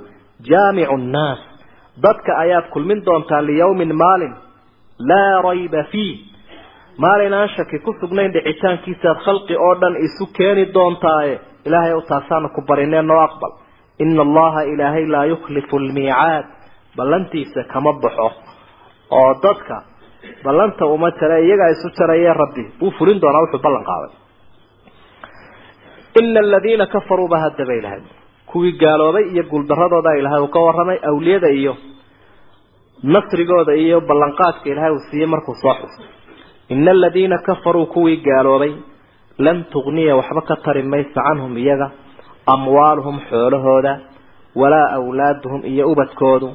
[0.50, 1.40] jaamicu nnaas
[2.06, 4.34] dadka ayaad kulmin doontaa liyawmin maalin
[5.10, 6.16] laa rayba fiih
[6.98, 11.36] maalin aan shaki ku sugnayn dhicitaankiisaad khalqi oo dhan isu keeni doontaaye
[11.68, 13.52] ilaahay ow taasaanu ku barinee noo aqbal.
[14.04, 16.46] Ina allaha ilaahay laa yukhlifu lmiicaad
[16.98, 18.30] ballantiisa kama baxo.
[19.18, 19.76] Oo dadka
[20.46, 24.12] ballanta uma jara iyagaa isu jarayee rabbi wuu fulin doonaa wuxuu ballan qaaday.
[26.20, 28.02] Ina aladiina kafaruu ba haddaba ilahay
[28.50, 31.74] kuwii gaaloobay iyo guuldaradooda ilahay uu ka warramay awliyada iyo
[33.14, 36.06] nasrigooda iyo ballanqaadka ilahay uu siiyey markuu soo xusay
[36.74, 38.74] ina aladiina kafaruu kuwii gaaloobay
[39.46, 41.88] lan tugniya waxba ka tari maysa canhum iyaga
[42.54, 43.94] amwaaluhum xoolahooda
[44.62, 46.50] walaa awlaaduhum iyo ubadkoodu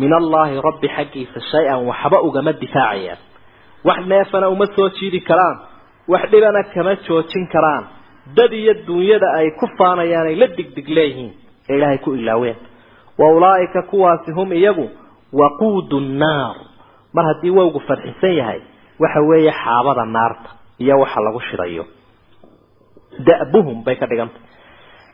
[0.00, 3.18] min allaahi rabbi xaggiisa shay-an waxba ugama difaacayaan
[3.88, 5.56] wax neefana uma soo jiidi karaan
[6.12, 7.84] wax dhibana kama joojin karaan
[8.36, 11.32] dad iyo duunyada ay ku faanayaan ay la digdig leeyihiin
[11.70, 12.56] ee ilaahay ku ilaaween
[13.20, 14.86] wa ulaa'ika kuwaasi hum iyagu
[15.40, 16.56] waquudu nnaar
[17.14, 18.60] mar haddii wowgu fadxisan yahay
[19.02, 20.50] waxa weeye xaabada naarta
[20.84, 21.84] iyo waxa lagu shidayo
[23.28, 24.40] da'buhum bay ka dhigantay.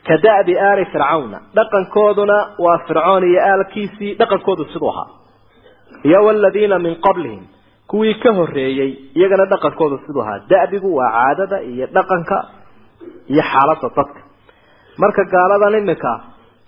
[0.07, 5.09] Ka da'bi aali fircawna dhaqankooduna waa fircoon iyo aalkiisii dhaqankoodu siduu ahaa.
[6.09, 7.45] Iyo waladiina min qablihim
[7.91, 10.39] kuwii ka horreeyey iyagana dhaqankooda siduu ahaa.
[10.53, 12.37] Da'bigu waa caadada iyo dhaqanka
[13.33, 14.21] iyo xaaladda dadka.
[15.03, 16.13] Marka gaaladan imika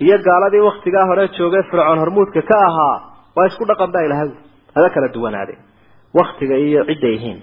[0.05, 2.97] iyo gaaladii waktigaa hore joogay fircoon hormuudka ka ahaa
[3.37, 4.31] waa isku dhaqan baa ilahay
[4.77, 5.59] hada kala duwanaadeen
[6.15, 7.39] waktiga iyo cidday yihiin.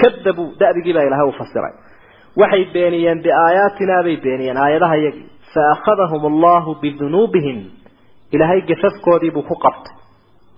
[0.00, 1.74] Kadabuu da'bigii baa ilahay u fasiray.
[2.40, 7.58] Waxay beeniyeen biaayaatinaa bay beeniyeen aayadaha yagii fa akhadahum allahu bidunuubihim.
[8.34, 9.94] Ilaahay gafafkoodiibuu ku qabtay.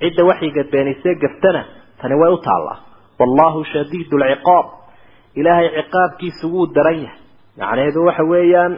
[0.00, 1.62] Cidda waxyiga beenisee gaftana
[2.00, 2.78] tani way u taallaa
[3.20, 4.66] wallahu shadiidu alciqaab
[5.40, 7.18] ilaahay ciqaabkiisu wuu daran yahay.
[7.58, 8.72] Macnaheedu waxa weeyaan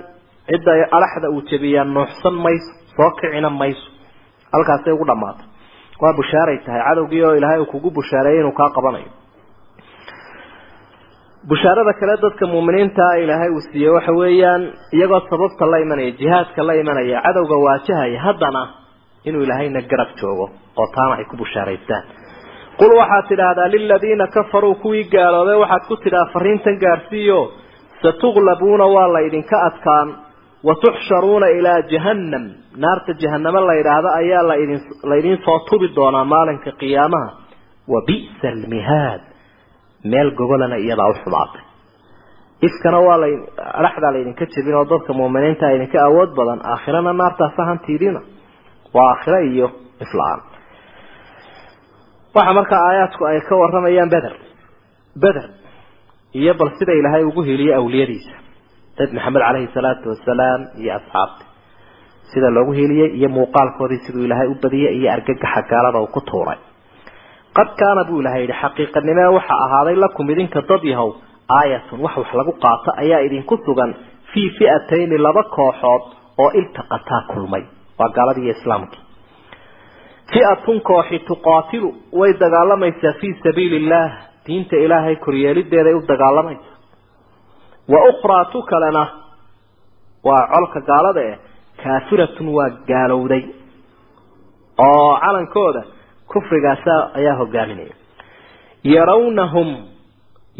[0.51, 3.87] cidda alaxda uu jebiyaa nuuxsan mayso soo kicina mayso.
[4.53, 5.47] Halkaasay ugu dhammaatay
[6.03, 6.83] waa bushaaray tahay.
[6.89, 9.11] Cadowgii oo ilaahay uu kugu bushaareeyey inuu kaa qabanayo.
[11.49, 14.63] Bushaarada kale dadka muuminiintaa ilaahay uu siiyey waxa weeyaan
[14.97, 18.63] iyagoo sababta la imanaya jihaadka la imanaya cadowga waajahaya haddana
[19.29, 20.47] inuu ilaahayna garab joogo
[20.81, 22.03] oo taana ay ku bushaaraystaan.
[22.79, 27.39] Qul waxaad tidhaahdaa liladiina kafaruu kuwii gaaloobay waxaad ku tidhaha fariintan gaarsiiyo
[28.03, 30.09] satuglabuuna waa la ydinka adkaan
[30.67, 32.45] watuxsharuuna ilaa jahannam
[32.85, 34.81] naarta jahanamo la yidhaahdo ayaa laidin
[35.11, 37.29] laydin soo tubi doonaa maalinka qiyaamaha
[37.93, 39.21] wa bi'sa almihaad
[40.13, 41.63] meel gogolana iyadaa u xumaatay
[42.67, 43.29] ifkana waa la
[43.85, 48.21] dhaxdaa laydinka jebin oo dadka muuminiinta idinka awood badan aakhirana naartaasa hantiidina
[48.97, 49.67] waa aakhiro iyo
[50.05, 50.41] ifla-aan
[52.37, 54.35] waxa markaa aayaadku ay ka waramayaan beder
[55.25, 55.47] beder
[56.41, 58.33] iyo bal sida ilaahay ugu heliyey awliyadiisa
[58.99, 61.45] dad maxamed caleyhi salaatu wasalaam iyo asxaabta.
[62.31, 66.59] Sida loogu heliyey iyo muuqaalkoodii siduu ilaahay u badiyey iyo argagaxa gaalada uu ku tuuray.
[67.57, 71.11] Qad kaana buu ilahay yihi xaqiiqanimee waxa ahaaday lakum idinka dad yahow
[71.59, 73.91] aayatun wax wax lagu qaato ayaa idinku sugan
[74.33, 76.03] fii fi'atayni laba kooxood
[76.43, 77.63] oo iltaqataa kulmay.
[77.99, 79.03] Waa gaaladii iyo islaamkii.
[80.33, 81.89] Fi'atun kooxi tuqaatilu
[82.21, 84.11] way dagaalamaysaa fii sabiili illaah
[84.47, 86.68] diinta ilaahay koryeelideeday u dagaalamaysaa
[87.93, 89.05] wa ukhraa tu kalena.
[90.25, 91.37] Waa colka gaalada eh
[91.83, 93.43] kaafiratun waa gaalowday.
[94.87, 95.83] Oo calankooda
[96.33, 97.95] kufrigaasa ayaa hogaaminaya
[98.85, 99.69] yarawnahum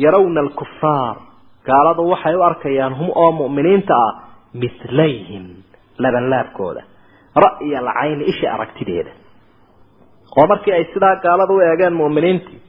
[0.05, 1.17] yarawna alkufaar
[1.69, 4.13] gaaladu waxay u arkayaan hum oo mu'miniinta ah
[4.63, 5.45] mithlayhim
[6.05, 6.83] labanlaabkooda
[7.45, 9.11] ra'ya alcayni isha aragtideeda.
[10.39, 12.61] Oo markii ay sidaa gaalada u eegeen mu'miniintii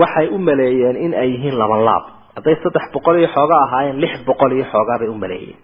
[0.00, 2.04] waxay u maleeyeen in ay yihiin laban laab
[2.38, 5.58] hadday saddex boqol iyo xooga ahaayeen lix boqol iyo xoogaa bay u maleeyeen.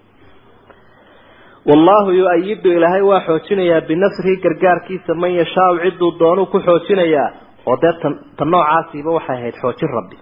[1.68, 7.28] Wallahu yu-ayidu ilaahay waa xoojinayaa binasrihi gargaarkiisa man yashaau ciduu doonuu ku xoojinayaa
[7.70, 10.16] oo dee tan tan noocaasiiba waxay ahayd xoojin rabbi.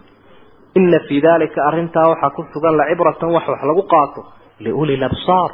[0.80, 4.20] Ina fii dalika arrintaa waxaa ku sugan lacibratan wax wax lagu qaato
[4.64, 5.50] liuli labsaar.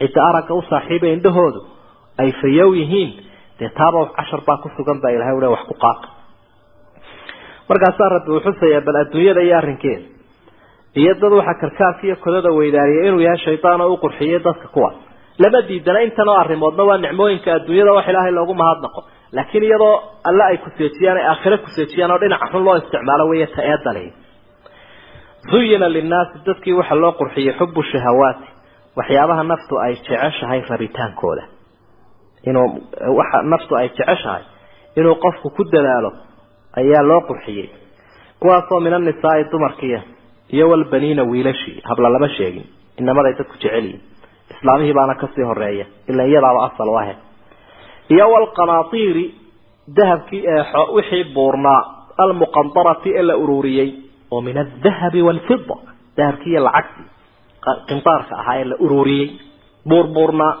[0.00, 1.60] Cidda aragga u saaxiiba indhahoodu
[2.22, 3.10] ay fayow yihiin
[3.58, 6.08] dee taaba cashar baa ku sugan baa ilahay ule wax ku qaato.
[7.68, 10.04] Markaasaa rabbi uu xusayaa bal adduunyada iyo arrinkeeda
[11.00, 14.96] iyo dad waxaa karkaarka iyo kodada weydaariyay inuu yahay shaydaan oo u qurxiyey dadka kuwaas
[15.42, 19.00] lama diidana intan oo arrimoodna waa nicmooyinka adduunyada wax ilaahay loogu mahadnaqo.
[19.36, 19.94] Laakiin iyadoo
[20.28, 24.04] alle ay kuseejiyaan ay aakhiro kuseejiyaan oo dhinaca xun loo isticmaalo weeye ta eedale
[25.50, 28.46] zuyina linnaasi dadkii waxaa loo qurxiyey xubu shahawaati.
[28.98, 31.42] Waxyaabaha naftu ay jeceshahay rabitaankooda.
[32.48, 32.68] Inuu
[33.18, 34.42] waxa naftu ay jeceshahay
[34.98, 36.10] inuu qofku ku dadaalo
[36.80, 37.66] ayaa loo qurxiyey
[38.40, 40.00] kuwaasoo min annisaai dumarkiiya
[40.54, 42.64] iyo walbaniina wiilashii habla lama sheegin.
[43.00, 44.00] Inamaday dadku jecelyihin
[44.54, 47.14] islaamihii baana ka sii horreeya ila iyadaaba asal u ahe.
[48.14, 49.24] Iyo walqanaatiiri
[49.98, 50.64] dahabkii ee
[50.96, 51.80] wixii buurnaa
[52.22, 53.88] almuqandarati ee la ururiyey
[54.34, 55.74] oo min aldahabi waalfida
[56.18, 57.06] dahabkii iyo lacagtii
[57.88, 59.28] qindaarka ahaa ee la ururiyey
[59.88, 60.54] buurbuurnaa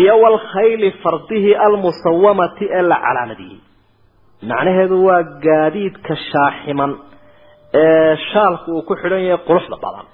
[0.00, 3.58] iyo walkhayli fardihii almusawamati ee la calaamadiyey
[4.50, 6.92] macnaheedu waa gaadiidka shaaximan
[7.72, 10.06] shaalku uu ku xidhan yahay quruxda badan.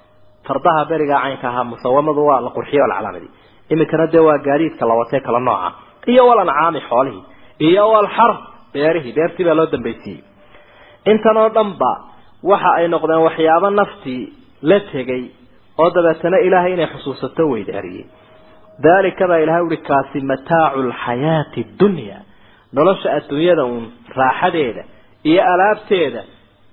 [0.47, 3.31] Fardaha berigaa caynka ahaa musawamadu waa la qurxiyo o la calaamadiyey
[3.73, 5.69] iminkana dee waa gaadiidka lawatee kala nooca.
[6.11, 7.23] Iyo walancaami xoolihii.
[7.67, 8.31] Iyo walxar
[8.73, 10.21] beerihii beertii baa loo dambaysiiyey
[11.11, 11.91] intan oo dhan ba
[12.43, 14.23] waxa ay noqdeen waxyaabo naftii
[14.69, 15.23] la tegay
[15.81, 18.05] oo dabeetana ilaahay inay xusuusato weydaariyey
[18.85, 22.17] dalika baa ilahay uhi kaasi mataacu lxayaati dunya.
[22.75, 23.85] Nolosha adduunyada uun
[24.19, 24.83] raaxadeeda
[25.29, 26.21] iyo alaabteeda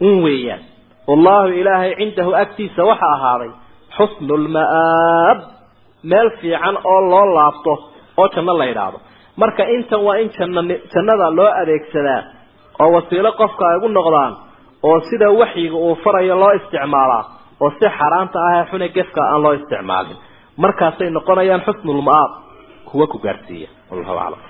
[0.06, 0.62] un weeyaan
[1.08, 3.50] wallahu ilaahay cindahu agtiisa waxa ahaaday
[3.96, 5.38] xusnu lma'aab
[6.10, 7.72] meel fiican oo loo laabto
[8.20, 8.98] oo janno la yidhaahdo.
[9.40, 10.52] Marka intan waa in jann
[10.92, 12.20] jannada loo adeegsadaa
[12.82, 14.32] oo wasiilo qofka ay ugu noqdaan
[14.88, 17.24] oo sida waxyiga uu farayo loo isticmaalaa
[17.62, 20.16] oo si xaaraanta ah ee xune gefka aan loo isticmaalin.
[20.62, 22.30] Markaasay noqonayaan xusnulma'aab
[22.88, 23.68] kuwa ku gaarsiiya.
[23.90, 24.40] Wallahu aclam